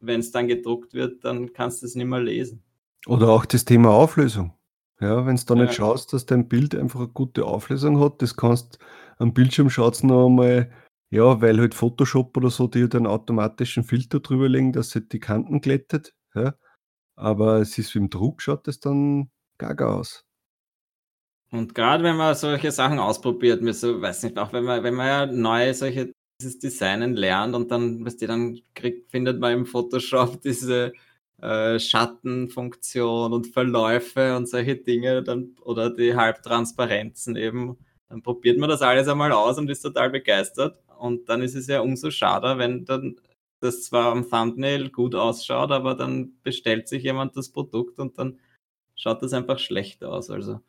wenn 0.00 0.20
es 0.20 0.30
dann 0.30 0.48
gedruckt 0.48 0.94
wird, 0.94 1.24
dann 1.24 1.52
kannst 1.52 1.82
du 1.82 1.86
es 1.86 1.94
nicht 1.94 2.06
mehr 2.06 2.20
lesen. 2.20 2.62
Oder 3.06 3.28
auch 3.30 3.44
das 3.46 3.64
Thema 3.64 3.90
Auflösung. 3.90 4.54
Ja, 5.00 5.24
wenn 5.26 5.36
du 5.36 5.42
da 5.46 5.54
nicht 5.54 5.66
Ja. 5.68 5.72
schaust, 5.72 6.12
dass 6.12 6.26
dein 6.26 6.48
Bild 6.48 6.74
einfach 6.74 7.00
eine 7.00 7.08
gute 7.08 7.44
Auflösung 7.44 8.00
hat, 8.00 8.20
das 8.20 8.36
kannst 8.36 8.78
am 9.18 9.32
Bildschirm 9.32 9.70
schaut's 9.70 10.02
noch 10.02 10.26
einmal, 10.26 10.72
ja, 11.10 11.40
weil 11.40 11.58
halt 11.60 11.74
Photoshop 11.74 12.36
oder 12.36 12.50
so 12.50 12.66
dir 12.66 12.88
dann 12.88 13.06
automatischen 13.06 13.84
Filter 13.84 14.20
drüber 14.20 14.48
legen, 14.48 14.72
dass 14.72 14.90
sie 14.90 15.00
die 15.06 15.20
Kanten 15.20 15.60
glättet. 15.60 16.14
Ja. 16.34 16.54
Aber 17.16 17.60
es 17.60 17.78
ist 17.78 17.94
im 17.96 18.10
Druck, 18.10 18.42
schaut 18.42 18.66
das 18.66 18.80
dann 18.80 19.30
gaga 19.58 19.94
aus. 19.94 20.24
Und 21.50 21.74
gerade 21.74 22.04
wenn 22.04 22.16
man 22.16 22.34
solche 22.34 22.70
Sachen 22.70 22.98
ausprobiert, 22.98 23.62
mir 23.62 23.72
so, 23.72 24.00
weiß 24.02 24.24
nicht, 24.24 24.38
auch 24.38 24.52
wenn 24.52 24.64
man, 24.64 24.82
wenn 24.82 24.94
man 24.94 25.06
ja 25.06 25.26
neue 25.26 25.72
solche 25.74 26.12
dieses 26.40 26.58
Designen 26.58 27.16
lernt 27.16 27.54
und 27.54 27.70
dann, 27.70 28.04
weißt 28.04 28.22
du, 28.22 28.26
dann 28.26 28.60
kriegt, 28.74 29.10
findet 29.10 29.40
man 29.40 29.52
im 29.52 29.66
Photoshop 29.66 30.40
diese 30.40 30.92
äh, 31.40 31.78
Schattenfunktion 31.78 33.32
und 33.32 33.48
Verläufe 33.48 34.36
und 34.36 34.48
solche 34.48 34.76
Dinge 34.76 35.22
dann 35.22 35.56
oder 35.62 35.90
die 35.90 36.14
Halbtransparenzen 36.14 37.36
eben. 37.36 37.76
Dann 38.08 38.22
probiert 38.22 38.58
man 38.58 38.70
das 38.70 38.82
alles 38.82 39.08
einmal 39.08 39.32
aus 39.32 39.58
und 39.58 39.68
ist 39.68 39.82
total 39.82 40.10
begeistert. 40.10 40.78
Und 40.98 41.28
dann 41.28 41.42
ist 41.42 41.54
es 41.54 41.66
ja 41.66 41.80
umso 41.80 42.10
schade, 42.10 42.58
wenn 42.58 42.84
dann 42.84 43.16
das 43.60 43.84
zwar 43.84 44.12
am 44.12 44.28
Thumbnail 44.28 44.90
gut 44.90 45.14
ausschaut, 45.14 45.72
aber 45.72 45.94
dann 45.94 46.32
bestellt 46.42 46.88
sich 46.88 47.02
jemand 47.02 47.36
das 47.36 47.50
Produkt 47.50 47.98
und 47.98 48.18
dann 48.18 48.38
schaut 48.94 49.22
das 49.22 49.32
einfach 49.32 49.58
schlecht 49.58 50.04
aus. 50.04 50.30
Also 50.30 50.60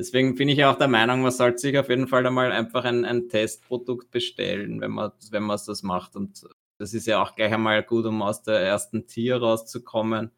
deswegen 0.00 0.34
bin 0.34 0.48
ich 0.48 0.64
auch 0.64 0.78
der 0.78 0.88
Meinung, 0.88 1.20
man 1.20 1.30
sollte 1.30 1.58
sich 1.58 1.78
auf 1.78 1.90
jeden 1.90 2.08
Fall 2.08 2.26
einmal 2.26 2.52
einfach 2.52 2.84
ein, 2.84 3.04
ein 3.04 3.28
Testprodukt 3.28 4.10
bestellen, 4.10 4.80
wenn 4.80 4.92
man 4.92 5.12
wenn 5.30 5.42
man 5.42 5.60
das 5.64 5.82
macht. 5.82 6.16
Und 6.16 6.46
das 6.78 6.94
ist 6.94 7.06
ja 7.06 7.22
auch 7.22 7.34
gleich 7.36 7.52
einmal 7.52 7.82
gut, 7.82 8.06
um 8.06 8.22
aus 8.22 8.42
der 8.42 8.60
ersten 8.60 9.06
Tier 9.06 9.36
rauszukommen. 9.36 10.30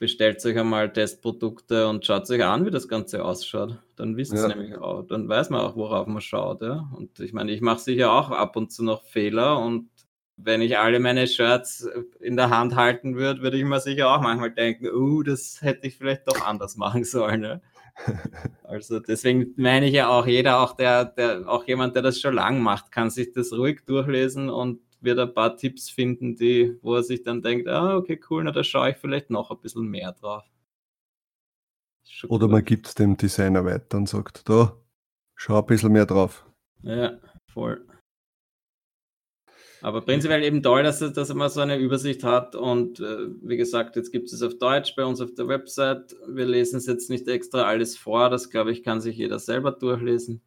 Bestellt 0.00 0.44
euch 0.44 0.58
einmal 0.58 0.92
Testprodukte 0.92 1.86
und 1.86 2.04
schaut 2.04 2.28
euch 2.28 2.44
an, 2.44 2.66
wie 2.66 2.72
das 2.72 2.88
Ganze 2.88 3.24
ausschaut. 3.24 3.78
Dann 3.94 4.16
wisst 4.16 4.32
ihr 4.32 4.40
Ja. 4.40 4.48
nämlich 4.48 4.76
auch, 4.76 5.04
dann 5.04 5.28
weiß 5.28 5.50
man 5.50 5.60
auch, 5.60 5.76
worauf 5.76 6.08
man 6.08 6.20
schaut. 6.20 6.62
Ja? 6.62 6.90
Und 6.96 7.20
ich 7.20 7.32
meine, 7.32 7.52
ich 7.52 7.60
mache 7.60 7.78
sicher 7.78 8.10
auch 8.10 8.30
ab 8.30 8.56
und 8.56 8.72
zu 8.72 8.82
noch 8.82 9.04
Fehler 9.04 9.60
und 9.60 9.88
wenn 10.36 10.62
ich 10.62 10.78
alle 10.78 10.98
meine 10.98 11.28
Shirts 11.28 11.88
in 12.18 12.36
der 12.36 12.50
Hand 12.50 12.74
halten 12.74 13.14
würde, 13.14 13.42
würde 13.42 13.58
ich 13.58 13.64
mir 13.64 13.78
sicher 13.78 14.10
auch 14.12 14.20
manchmal 14.20 14.50
denken, 14.50 14.88
uh, 14.92 15.22
das 15.22 15.62
hätte 15.62 15.86
ich 15.86 15.96
vielleicht 15.96 16.26
doch 16.26 16.44
anders 16.44 16.76
machen 16.84 17.04
sollen. 17.04 17.44
Ja? 17.44 17.60
Also 18.64 19.00
deswegen 19.00 19.52
meine 19.56 19.86
ich 19.86 19.92
ja 19.92 20.08
auch, 20.08 20.26
jeder, 20.26 20.60
auch 20.60 20.74
der, 20.74 21.04
der, 21.04 21.48
auch 21.48 21.66
jemand, 21.66 21.94
der 21.94 22.02
das 22.02 22.18
schon 22.18 22.34
lang 22.34 22.60
macht, 22.60 22.90
kann 22.90 23.10
sich 23.10 23.32
das 23.32 23.52
ruhig 23.52 23.84
durchlesen 23.84 24.48
und 24.48 24.80
wird 25.02 25.18
ein 25.18 25.34
paar 25.34 25.56
Tipps 25.56 25.90
finden, 25.90 26.36
die, 26.36 26.78
wo 26.80 26.94
er 26.94 27.02
sich 27.02 27.22
dann 27.22 27.42
denkt, 27.42 27.68
ah, 27.68 27.96
okay, 27.96 28.18
cool, 28.30 28.44
na, 28.44 28.50
da 28.50 28.64
schaue 28.64 28.90
ich 28.90 28.96
vielleicht 28.96 29.30
noch 29.30 29.50
ein 29.50 29.60
bisschen 29.60 29.86
mehr 29.86 30.12
drauf. 30.12 30.44
Oder 32.28 32.48
man 32.48 32.64
gibt 32.64 32.86
es 32.86 32.94
dem 32.94 33.16
Designer 33.16 33.64
weiter 33.64 33.98
und 33.98 34.08
sagt, 34.08 34.48
da, 34.48 34.76
schau 35.34 35.58
ein 35.58 35.66
bisschen 35.66 35.92
mehr 35.92 36.06
drauf. 36.06 36.46
Ja, 36.82 37.18
voll. 37.46 37.84
Aber 39.82 40.00
prinzipiell 40.00 40.44
eben 40.44 40.62
toll, 40.62 40.84
dass, 40.84 41.00
dass 41.00 41.34
man 41.34 41.50
so 41.50 41.60
eine 41.60 41.76
Übersicht 41.76 42.22
hat. 42.22 42.54
Und 42.54 43.00
äh, 43.00 43.28
wie 43.42 43.56
gesagt, 43.56 43.96
jetzt 43.96 44.12
gibt 44.12 44.28
es 44.28 44.32
es 44.32 44.42
auf 44.42 44.56
Deutsch 44.58 44.94
bei 44.94 45.04
uns 45.04 45.20
auf 45.20 45.34
der 45.34 45.48
Website. 45.48 46.14
Wir 46.28 46.46
lesen 46.46 46.76
es 46.76 46.86
jetzt 46.86 47.10
nicht 47.10 47.26
extra 47.26 47.62
alles 47.64 47.98
vor. 47.98 48.30
Das 48.30 48.48
glaube 48.48 48.70
ich, 48.70 48.84
kann 48.84 49.00
sich 49.00 49.16
jeder 49.16 49.40
selber 49.40 49.72
durchlesen. 49.72 50.40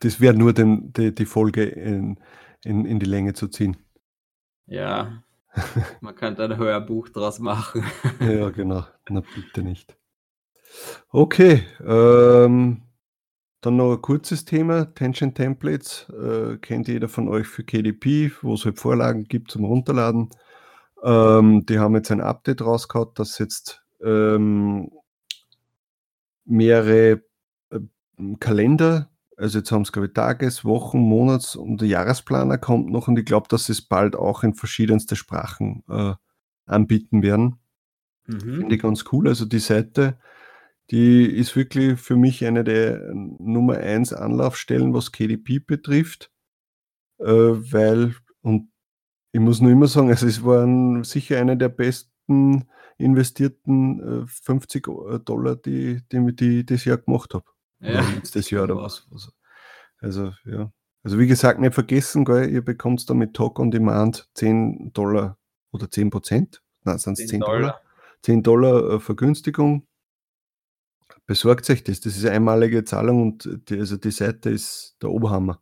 Das 0.00 0.20
wäre 0.20 0.34
nur 0.34 0.52
den, 0.52 0.92
die, 0.92 1.14
die 1.14 1.24
Folge 1.24 1.64
in, 1.64 2.18
in, 2.64 2.84
in 2.84 2.98
die 2.98 3.06
Länge 3.06 3.32
zu 3.32 3.46
ziehen. 3.46 3.76
Ja, 4.66 5.22
man 6.00 6.16
könnte 6.16 6.42
ein 6.44 6.56
Hörbuch 6.56 7.08
draus 7.10 7.38
machen. 7.38 7.84
Ja, 8.20 8.50
genau. 8.50 8.84
Na 9.08 9.22
bitte 9.34 9.62
nicht. 9.62 9.96
Okay, 11.10 11.62
ähm, 11.86 12.82
dann 13.64 13.76
noch 13.76 13.92
ein 13.92 14.02
kurzes 14.02 14.44
Thema. 14.44 14.94
Tension 14.94 15.32
Templates 15.32 16.06
äh, 16.10 16.58
kennt 16.58 16.88
jeder 16.88 17.08
von 17.08 17.28
euch 17.28 17.46
für 17.46 17.64
KDP, 17.64 18.30
wo 18.42 18.54
es 18.54 18.64
halt 18.64 18.78
Vorlagen 18.78 19.24
gibt 19.24 19.50
zum 19.50 19.64
Runterladen. 19.64 20.28
Ähm, 21.02 21.64
die 21.66 21.78
haben 21.78 21.94
jetzt 21.94 22.10
ein 22.10 22.20
Update 22.20 22.62
rausgehauen, 22.62 23.10
dass 23.14 23.38
jetzt 23.38 23.82
ähm, 24.02 24.90
mehrere 26.44 27.22
äh, 27.70 27.80
Kalender 28.38 29.10
Also 29.36 29.58
jetzt 29.58 29.72
haben 29.72 29.84
sie, 29.84 29.92
glaube 29.92 30.08
ich, 30.08 30.12
Tages-, 30.12 30.64
Wochen-, 30.64 30.98
Monats- 30.98 31.56
und 31.56 31.80
Jahresplaner 31.80 32.58
kommt 32.58 32.90
noch 32.90 33.08
und 33.08 33.18
ich 33.18 33.24
glaube, 33.24 33.48
dass 33.48 33.66
sie 33.66 33.72
es 33.72 33.82
bald 33.82 34.14
auch 34.14 34.42
in 34.42 34.54
verschiedenste 34.54 35.16
Sprachen 35.16 35.82
äh, 35.88 36.12
anbieten 36.66 37.22
werden. 37.22 37.58
Mhm. 38.26 38.56
Finde 38.56 38.74
ich 38.74 38.82
ganz 38.82 39.04
cool. 39.12 39.28
Also 39.28 39.46
die 39.46 39.58
Seite, 39.58 40.18
die 40.90 41.24
ist 41.24 41.56
wirklich 41.56 41.98
für 42.00 42.16
mich 42.16 42.44
eine 42.44 42.64
der 42.64 43.12
Nummer 43.14 43.78
1 43.78 44.12
Anlaufstellen, 44.12 44.92
was 44.92 45.12
KDP 45.12 45.58
betrifft, 45.58 46.30
äh, 47.18 47.26
weil, 47.26 48.14
und 48.42 48.70
ich 49.32 49.40
muss 49.40 49.60
nur 49.60 49.72
immer 49.72 49.88
sagen, 49.88 50.10
also 50.10 50.26
es 50.26 50.44
waren 50.44 51.02
sicher 51.04 51.38
eine 51.38 51.56
der 51.56 51.68
besten 51.70 52.68
investierten 52.98 54.24
äh, 54.24 54.26
50 54.26 54.86
äh, 54.86 55.18
Dollar, 55.20 55.56
die, 55.56 56.02
die, 56.12 56.36
die 56.36 56.60
ich 56.60 56.66
das 56.66 56.84
Jahr 56.84 56.98
gemacht 56.98 57.34
habe. 57.34 57.44
Ja. 57.80 58.00
Letztes 58.14 58.50
Jahr 58.50 58.64
oder 58.64 58.76
was. 58.82 59.06
Also, 59.98 60.32
ja. 60.44 60.70
Also, 61.02 61.18
wie 61.18 61.26
gesagt, 61.26 61.60
nicht 61.60 61.74
vergessen, 61.74 62.24
gell, 62.24 62.48
ihr 62.48 62.62
bekommt 62.62 63.08
da 63.08 63.14
mit 63.14 63.34
Talk 63.34 63.58
on 63.58 63.70
Demand 63.70 64.28
10 64.34 64.92
Dollar 64.92 65.38
oder 65.70 65.90
10 65.90 66.10
Prozent. 66.10 66.62
Nein, 66.84 66.98
sind 66.98 67.14
es 67.14 67.20
10, 67.20 67.28
10 67.28 67.40
Dollar. 67.40 67.58
Dollar. 67.58 67.80
10 68.22 68.42
Dollar 68.42 68.90
äh, 68.94 69.00
Vergünstigung. 69.00 69.86
Besorgt 71.26 71.68
euch 71.70 71.84
das. 71.84 72.00
Das 72.00 72.16
ist 72.16 72.24
eine 72.24 72.36
einmalige 72.36 72.84
Zahlung 72.84 73.22
und 73.22 73.68
die, 73.68 73.78
also 73.78 73.96
die 73.96 74.10
Seite 74.10 74.50
ist 74.50 74.96
der 75.02 75.10
Oberhammer. 75.10 75.60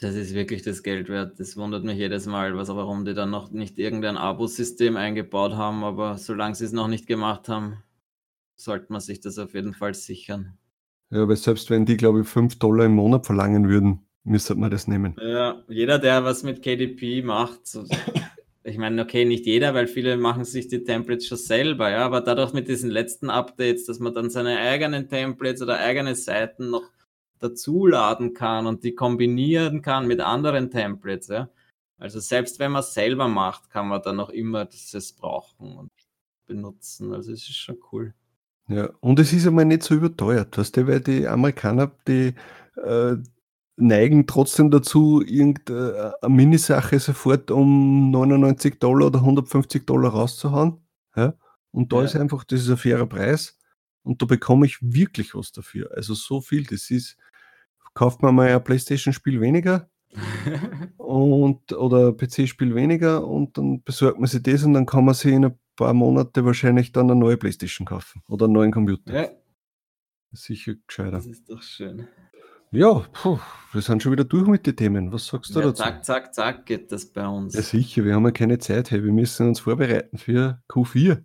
Das 0.00 0.16
ist 0.16 0.34
wirklich 0.34 0.62
das 0.62 0.82
Geld 0.82 1.08
wert. 1.08 1.38
Das 1.38 1.56
wundert 1.56 1.84
mich 1.84 1.96
jedes 1.96 2.26
Mal, 2.26 2.56
was, 2.56 2.68
warum 2.68 3.04
die 3.04 3.14
dann 3.14 3.30
noch 3.30 3.50
nicht 3.50 3.78
irgendein 3.78 4.16
Abo-System 4.16 4.96
eingebaut 4.96 5.52
haben. 5.54 5.84
Aber 5.84 6.18
solange 6.18 6.54
sie 6.56 6.64
es 6.64 6.72
noch 6.72 6.88
nicht 6.88 7.06
gemacht 7.06 7.48
haben, 7.48 7.82
sollte 8.56 8.92
man 8.92 9.00
sich 9.00 9.20
das 9.20 9.38
auf 9.38 9.54
jeden 9.54 9.72
Fall 9.72 9.94
sichern. 9.94 10.58
Ja, 11.10 11.28
weil 11.28 11.36
selbst 11.36 11.70
wenn 11.70 11.86
die, 11.86 11.96
glaube 11.96 12.22
ich, 12.22 12.28
5 12.28 12.58
Dollar 12.58 12.86
im 12.86 12.96
Monat 12.96 13.24
verlangen 13.24 13.68
würden, 13.68 14.06
müsste 14.24 14.54
man 14.56 14.70
das 14.70 14.88
nehmen. 14.88 15.16
Ja, 15.20 15.62
jeder, 15.68 15.98
der 15.98 16.24
was 16.24 16.42
mit 16.42 16.62
KDP 16.62 17.22
macht, 17.22 17.66
so, 17.66 17.84
ich 18.64 18.78
meine, 18.78 19.02
okay, 19.02 19.26
nicht 19.26 19.44
jeder, 19.44 19.74
weil 19.74 19.86
viele 19.86 20.16
machen 20.16 20.44
sich 20.44 20.68
die 20.68 20.84
Templates 20.84 21.26
schon 21.26 21.38
selber, 21.38 21.90
ja, 21.90 22.04
aber 22.04 22.22
dadurch 22.22 22.54
mit 22.54 22.66
diesen 22.66 22.90
letzten 22.90 23.28
Updates, 23.28 23.84
dass 23.84 23.98
man 23.98 24.14
dann 24.14 24.30
seine 24.30 24.58
eigenen 24.58 25.08
Templates 25.08 25.60
oder 25.60 25.78
eigene 25.78 26.14
Seiten 26.14 26.70
noch 26.70 26.90
dazuladen 27.38 28.32
kann 28.32 28.66
und 28.66 28.82
die 28.82 28.94
kombinieren 28.94 29.82
kann 29.82 30.06
mit 30.06 30.20
anderen 30.20 30.70
Templates, 30.70 31.28
ja. 31.28 31.50
Also 31.98 32.20
selbst 32.20 32.58
wenn 32.58 32.72
man 32.72 32.80
es 32.80 32.94
selber 32.94 33.28
macht, 33.28 33.70
kann 33.70 33.88
man 33.88 34.02
dann 34.02 34.16
noch 34.16 34.30
immer 34.30 34.64
das 34.64 35.12
brauchen 35.12 35.76
und 35.76 35.90
benutzen. 36.46 37.12
Also 37.12 37.32
es 37.32 37.48
ist 37.48 37.56
schon 37.56 37.78
cool. 37.92 38.14
Ja, 38.68 38.88
und 39.00 39.18
es 39.18 39.32
ist 39.32 39.46
einmal 39.46 39.66
nicht 39.66 39.82
so 39.82 39.94
überteuert, 39.94 40.56
weißt 40.56 40.76
du, 40.76 40.86
weil 40.86 41.00
die 41.00 41.26
Amerikaner, 41.28 41.92
die 42.08 42.34
äh, 42.76 43.16
neigen 43.76 44.26
trotzdem 44.26 44.70
dazu, 44.70 45.22
irgendeine 45.22 46.14
Minisache 46.26 46.98
sofort 46.98 47.50
um 47.50 48.10
99 48.10 48.78
Dollar 48.78 49.08
oder 49.08 49.20
150 49.20 49.86
Dollar 49.86 50.12
rauszuhauen. 50.12 50.78
Ja? 51.16 51.34
Und 51.70 51.92
da 51.92 51.98
ja. 51.98 52.04
ist 52.04 52.16
einfach, 52.16 52.44
das 52.44 52.62
ist 52.62 52.70
ein 52.70 52.76
fairer 52.76 53.06
Preis 53.06 53.58
und 54.02 54.22
da 54.22 54.26
bekomme 54.26 54.66
ich 54.66 54.78
wirklich 54.80 55.34
was 55.34 55.52
dafür. 55.52 55.90
Also 55.94 56.14
so 56.14 56.40
viel, 56.40 56.64
das 56.64 56.90
ist, 56.90 57.16
kauft 57.94 58.22
man 58.22 58.34
mal 58.34 58.48
ein 58.48 58.62
Playstation-Spiel 58.62 59.40
weniger 59.40 59.90
und 60.96 61.72
oder 61.72 62.12
PC-Spiel 62.12 62.74
weniger 62.74 63.26
und 63.26 63.58
dann 63.58 63.82
besorgt 63.82 64.18
man 64.20 64.28
sich 64.28 64.42
das 64.42 64.62
und 64.62 64.74
dann 64.74 64.86
kann 64.86 65.04
man 65.04 65.14
sich 65.14 65.32
in 65.32 65.46
ein 65.46 65.58
paar 65.74 65.94
Monate 65.94 66.44
wahrscheinlich 66.44 66.92
dann 66.92 67.10
eine 67.10 67.18
neue 67.18 67.36
Playstation 67.36 67.86
kaufen 67.86 68.22
oder 68.28 68.44
einen 68.44 68.54
neuen 68.54 68.70
Computer. 68.70 69.12
Ja. 69.12 69.28
Sicher 70.30 70.74
gescheiter. 70.86 71.12
Das 71.12 71.26
ist 71.26 71.48
doch 71.48 71.62
schön. 71.62 72.08
Ja, 72.74 73.04
puh, 73.12 73.38
wir 73.72 73.82
sind 73.82 74.02
schon 74.02 74.10
wieder 74.10 74.24
durch 74.24 74.48
mit 74.48 74.66
den 74.66 74.74
Themen. 74.74 75.12
Was 75.12 75.28
sagst 75.28 75.54
du 75.54 75.60
ja, 75.60 75.66
dazu? 75.66 75.80
Zack, 75.80 76.04
zack, 76.04 76.34
zack 76.34 76.66
geht 76.66 76.90
das 76.90 77.06
bei 77.06 77.24
uns. 77.24 77.54
Ja, 77.54 77.62
sicher, 77.62 78.04
wir 78.04 78.16
haben 78.16 78.24
ja 78.24 78.32
keine 78.32 78.58
Zeit. 78.58 78.90
Hey. 78.90 79.04
Wir 79.04 79.12
müssen 79.12 79.46
uns 79.46 79.60
vorbereiten 79.60 80.18
für 80.18 80.60
Q4. 80.68 81.22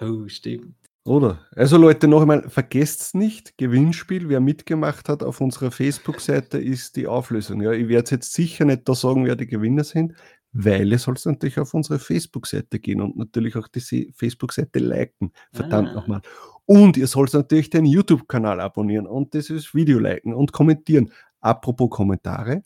Oh, 0.00 0.26
stimmt. 0.28 0.74
Oder? 1.04 1.46
Also 1.54 1.76
Leute, 1.76 2.08
noch 2.08 2.22
einmal, 2.22 2.48
vergesst 2.48 3.14
nicht, 3.14 3.58
Gewinnspiel, 3.58 4.30
wer 4.30 4.40
mitgemacht 4.40 5.10
hat 5.10 5.22
auf 5.22 5.42
unserer 5.42 5.70
Facebook-Seite, 5.70 6.56
ist 6.56 6.96
die 6.96 7.06
Auflösung. 7.06 7.60
Ja, 7.60 7.72
ich 7.72 7.88
werde 7.88 8.12
jetzt 8.12 8.32
sicher 8.32 8.64
nicht 8.64 8.88
da 8.88 8.94
sagen, 8.94 9.26
wer 9.26 9.36
die 9.36 9.46
Gewinner 9.46 9.84
sind, 9.84 10.14
weil 10.52 10.90
ihr 10.90 10.98
sollt 10.98 11.24
natürlich 11.26 11.58
auf 11.58 11.74
unsere 11.74 11.98
Facebook-Seite 11.98 12.78
gehen 12.78 13.02
und 13.02 13.18
natürlich 13.18 13.54
auch 13.56 13.68
die 13.68 14.12
Facebook-Seite 14.16 14.78
liken. 14.78 15.32
Verdammt 15.52 15.90
ah. 15.90 15.94
nochmal. 15.94 16.22
Und 16.70 16.96
ihr 16.96 17.08
sollt 17.08 17.34
natürlich 17.34 17.68
den 17.68 17.84
YouTube-Kanal 17.84 18.60
abonnieren 18.60 19.08
und 19.08 19.34
dieses 19.34 19.74
Video 19.74 19.98
liken 19.98 20.32
und 20.32 20.52
kommentieren. 20.52 21.10
Apropos 21.40 21.90
Kommentare, 21.90 22.62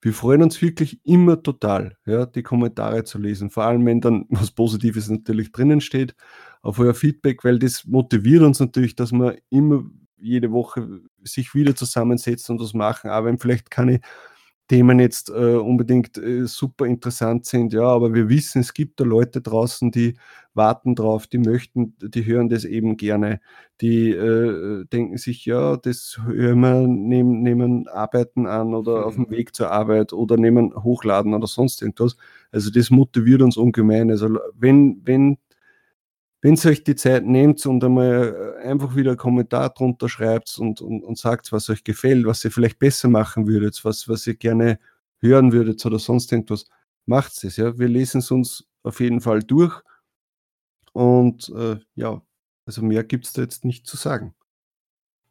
wir 0.00 0.14
freuen 0.14 0.42
uns 0.42 0.62
wirklich 0.62 1.04
immer 1.04 1.42
total, 1.42 1.98
ja, 2.06 2.24
die 2.24 2.42
Kommentare 2.42 3.04
zu 3.04 3.18
lesen. 3.18 3.50
Vor 3.50 3.64
allem, 3.64 3.84
wenn 3.84 4.00
dann 4.00 4.24
was 4.30 4.52
Positives 4.52 5.10
natürlich 5.10 5.52
drinnen 5.52 5.82
steht, 5.82 6.14
auf 6.62 6.78
euer 6.78 6.94
Feedback, 6.94 7.44
weil 7.44 7.58
das 7.58 7.84
motiviert 7.84 8.42
uns 8.42 8.58
natürlich, 8.58 8.96
dass 8.96 9.12
wir 9.12 9.36
immer 9.50 9.84
jede 10.16 10.50
Woche 10.50 11.02
sich 11.22 11.54
wieder 11.54 11.76
zusammensetzen 11.76 12.54
und 12.56 12.64
was 12.64 12.72
machen. 12.72 13.10
Aber 13.10 13.26
wenn 13.26 13.38
vielleicht 13.38 13.70
keine 13.70 14.00
Themen 14.70 15.00
jetzt 15.00 15.30
äh, 15.30 15.56
unbedingt 15.56 16.16
äh, 16.16 16.46
super 16.46 16.86
interessant 16.86 17.44
sind, 17.44 17.72
ja, 17.72 17.82
aber 17.82 18.14
wir 18.14 18.28
wissen, 18.28 18.60
es 18.60 18.72
gibt 18.72 19.00
da 19.00 19.04
Leute 19.04 19.40
draußen, 19.40 19.90
die 19.90 20.16
warten 20.54 20.94
drauf, 20.94 21.26
die 21.26 21.38
möchten, 21.38 21.96
die 21.98 22.24
hören 22.24 22.48
das 22.48 22.64
eben 22.64 22.96
gerne, 22.96 23.40
die 23.80 24.10
äh, 24.10 24.84
denken 24.84 25.16
sich, 25.16 25.44
ja, 25.44 25.76
das 25.76 26.20
hören 26.24 26.60
wir, 26.60 26.86
nehmen, 26.86 27.42
nehmen 27.42 27.88
Arbeiten 27.88 28.46
an 28.46 28.72
oder 28.72 29.06
auf 29.06 29.16
dem 29.16 29.24
mhm. 29.24 29.30
Weg 29.30 29.56
zur 29.56 29.72
Arbeit 29.72 30.12
oder 30.12 30.36
nehmen 30.36 30.72
Hochladen 30.72 31.34
oder 31.34 31.48
sonst 31.48 31.82
irgendwas. 31.82 32.16
Also 32.52 32.70
das 32.70 32.90
motiviert 32.90 33.42
uns 33.42 33.56
ungemein. 33.56 34.08
Also 34.12 34.38
wenn, 34.54 35.00
wenn 35.04 35.38
wenn 36.42 36.54
ihr 36.54 36.70
euch 36.70 36.84
die 36.84 36.96
Zeit 36.96 37.26
nehmt 37.26 37.64
und 37.66 37.84
einmal 37.84 38.56
äh, 38.62 38.68
einfach 38.68 38.96
wieder 38.96 39.10
einen 39.10 39.18
Kommentar 39.18 39.70
drunter 39.70 40.08
schreibt 40.08 40.58
und, 40.58 40.80
und, 40.80 41.02
und 41.02 41.18
sagt, 41.18 41.52
was 41.52 41.68
euch 41.68 41.84
gefällt, 41.84 42.24
was 42.26 42.44
ihr 42.44 42.50
vielleicht 42.50 42.78
besser 42.78 43.08
machen 43.08 43.46
würdet, 43.46 43.84
was, 43.84 44.08
was 44.08 44.26
ihr 44.26 44.34
gerne 44.34 44.78
hören 45.20 45.52
würdet 45.52 45.84
oder 45.84 45.98
sonst 45.98 46.32
irgendwas, 46.32 46.66
macht 47.06 47.44
es. 47.44 47.56
Ja? 47.56 47.78
Wir 47.78 47.88
lesen 47.88 48.18
es 48.18 48.30
uns 48.30 48.66
auf 48.82 49.00
jeden 49.00 49.20
Fall 49.20 49.42
durch. 49.42 49.80
Und 50.92 51.50
äh, 51.50 51.78
ja, 51.94 52.22
also 52.64 52.82
mehr 52.82 53.04
gibt 53.04 53.26
es 53.26 53.32
da 53.32 53.42
jetzt 53.42 53.64
nicht 53.64 53.86
zu 53.86 53.96
sagen. 53.96 54.34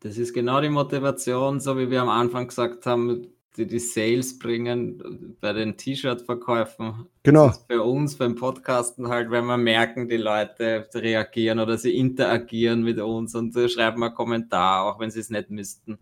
Das 0.02 0.18
ist 0.18 0.34
genau 0.34 0.62
die 0.62 0.70
Motivation, 0.70 1.60
so 1.60 1.78
wie 1.78 1.90
wir 1.90 2.02
am 2.02 2.10
Anfang 2.10 2.48
gesagt 2.48 2.86
haben, 2.86 3.28
die 3.60 3.68
die 3.68 3.80
Sales 3.80 4.40
bringen 4.40 5.36
bei 5.42 5.52
den 5.52 5.76
T-Shirt-Verkäufen. 5.76 7.08
Genau. 7.24 7.52
für 7.70 7.84
uns 7.84 8.16
beim 8.16 8.36
Podcasten 8.36 9.10
halt, 9.10 9.30
wenn 9.30 9.46
wir 9.46 9.58
merken, 9.58 10.08
die 10.08 10.18
Leute 10.18 10.88
reagieren 10.96 11.60
oder 11.60 11.78
sie 11.78 11.96
interagieren 11.96 12.84
mit 12.84 13.00
uns 13.00 13.36
und 13.36 13.54
schreiben 13.70 14.02
einen 14.02 14.16
Kommentar, 14.16 14.86
auch 14.86 15.00
wenn 15.00 15.12
sie 15.12 15.20
es 15.20 15.30
nicht 15.30 15.52
müssten. 15.52 16.00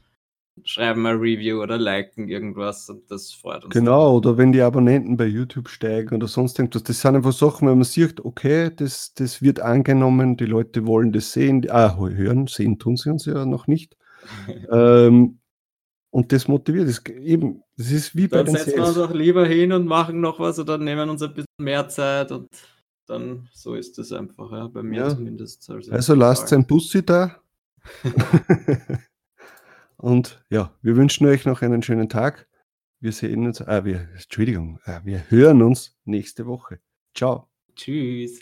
Schreiben 0.63 1.06
ein 1.06 1.17
Review 1.17 1.62
oder 1.62 1.78
liken 1.78 2.30
irgendwas 2.30 2.89
und 2.89 3.10
das 3.12 3.34
freut 3.34 3.65
uns. 3.65 3.74
Genau, 3.74 4.17
oder 4.17 4.38
wenn 4.38 4.52
die 4.52 4.62
Abonnenten 4.62 5.17
bei 5.17 5.26
YouTube 5.26 5.70
steigen 5.70 6.15
oder 6.15 6.28
sonst 6.28 6.58
irgendwas. 6.60 6.84
Das 6.84 7.02
sind 7.02 7.15
einfach 7.15 7.34
Sachen, 7.34 7.67
wenn 7.67 7.78
man 7.78 7.84
sieht, 7.84 8.24
okay, 8.24 8.72
das, 8.76 9.13
das 9.13 9.41
wird 9.41 9.60
angenommen, 9.60 10.38
die 10.38 10.46
Leute 10.46 10.86
wollen 10.86 11.12
das 11.12 11.32
sehen, 11.32 11.65
ah, 11.70 11.98
hören, 11.98 12.48
sehen 12.48 12.80
tun 12.80 12.98
sie 12.98 13.12
uns 13.12 13.26
ja 13.26 13.46
noch 13.46 13.67
nicht. 13.67 13.98
ähm, 14.72 15.39
und 16.10 16.32
das 16.32 16.48
motiviert. 16.48 16.88
Das, 16.88 17.06
eben, 17.06 17.63
das 17.76 17.91
ist 17.91 18.15
wie 18.15 18.28
bei 18.28 18.38
dann 18.38 18.48
den 18.48 18.56
setzen 18.56 18.72
Sales. 18.72 18.96
wir 18.96 19.02
uns 19.04 19.10
auch 19.12 19.13
lieber 19.13 19.46
hin 19.46 19.72
und 19.72 19.86
machen 19.86 20.22
noch 20.22 20.39
was 20.39 20.60
oder 20.60 20.78
nehmen 20.78 21.10
uns 21.10 21.22
ein 21.22 21.34
bisschen 21.34 21.48
mehr 21.60 21.88
Zeit 21.89 22.32
und 22.32 22.50
dann 23.08 23.48
so 23.54 23.74
ist 23.76 23.98
das 23.98 24.12
einfach, 24.12 24.51
ja, 24.51 24.68
bei 24.68 24.84
mir 24.84 25.01
ja. 25.01 25.10
zumindest. 25.10 25.70
Also, 25.70 25.91
also 25.91 26.14
lasst 26.14 26.51
ein 26.53 26.68
Bussi 26.68 27.05
da. 27.05 27.41
und 29.97 30.43
ja, 30.49 30.74
wir 30.82 30.95
wünschen 30.97 31.26
euch 31.28 31.45
noch 31.45 31.62
einen 31.62 31.82
schönen 31.82 32.10
Tag. 32.10 32.47
Wir 32.99 33.12
sehen 33.12 33.45
uns, 33.45 33.62
ah, 33.62 33.86
wir, 33.86 34.10
Entschuldigung, 34.14 34.80
ah, 34.86 35.01
wir 35.03 35.30
hören 35.30 35.62
uns 35.62 35.97
nächste 36.03 36.45
Woche. 36.47 36.80
Ciao. 37.14 37.47
Tschüss. 37.76 38.41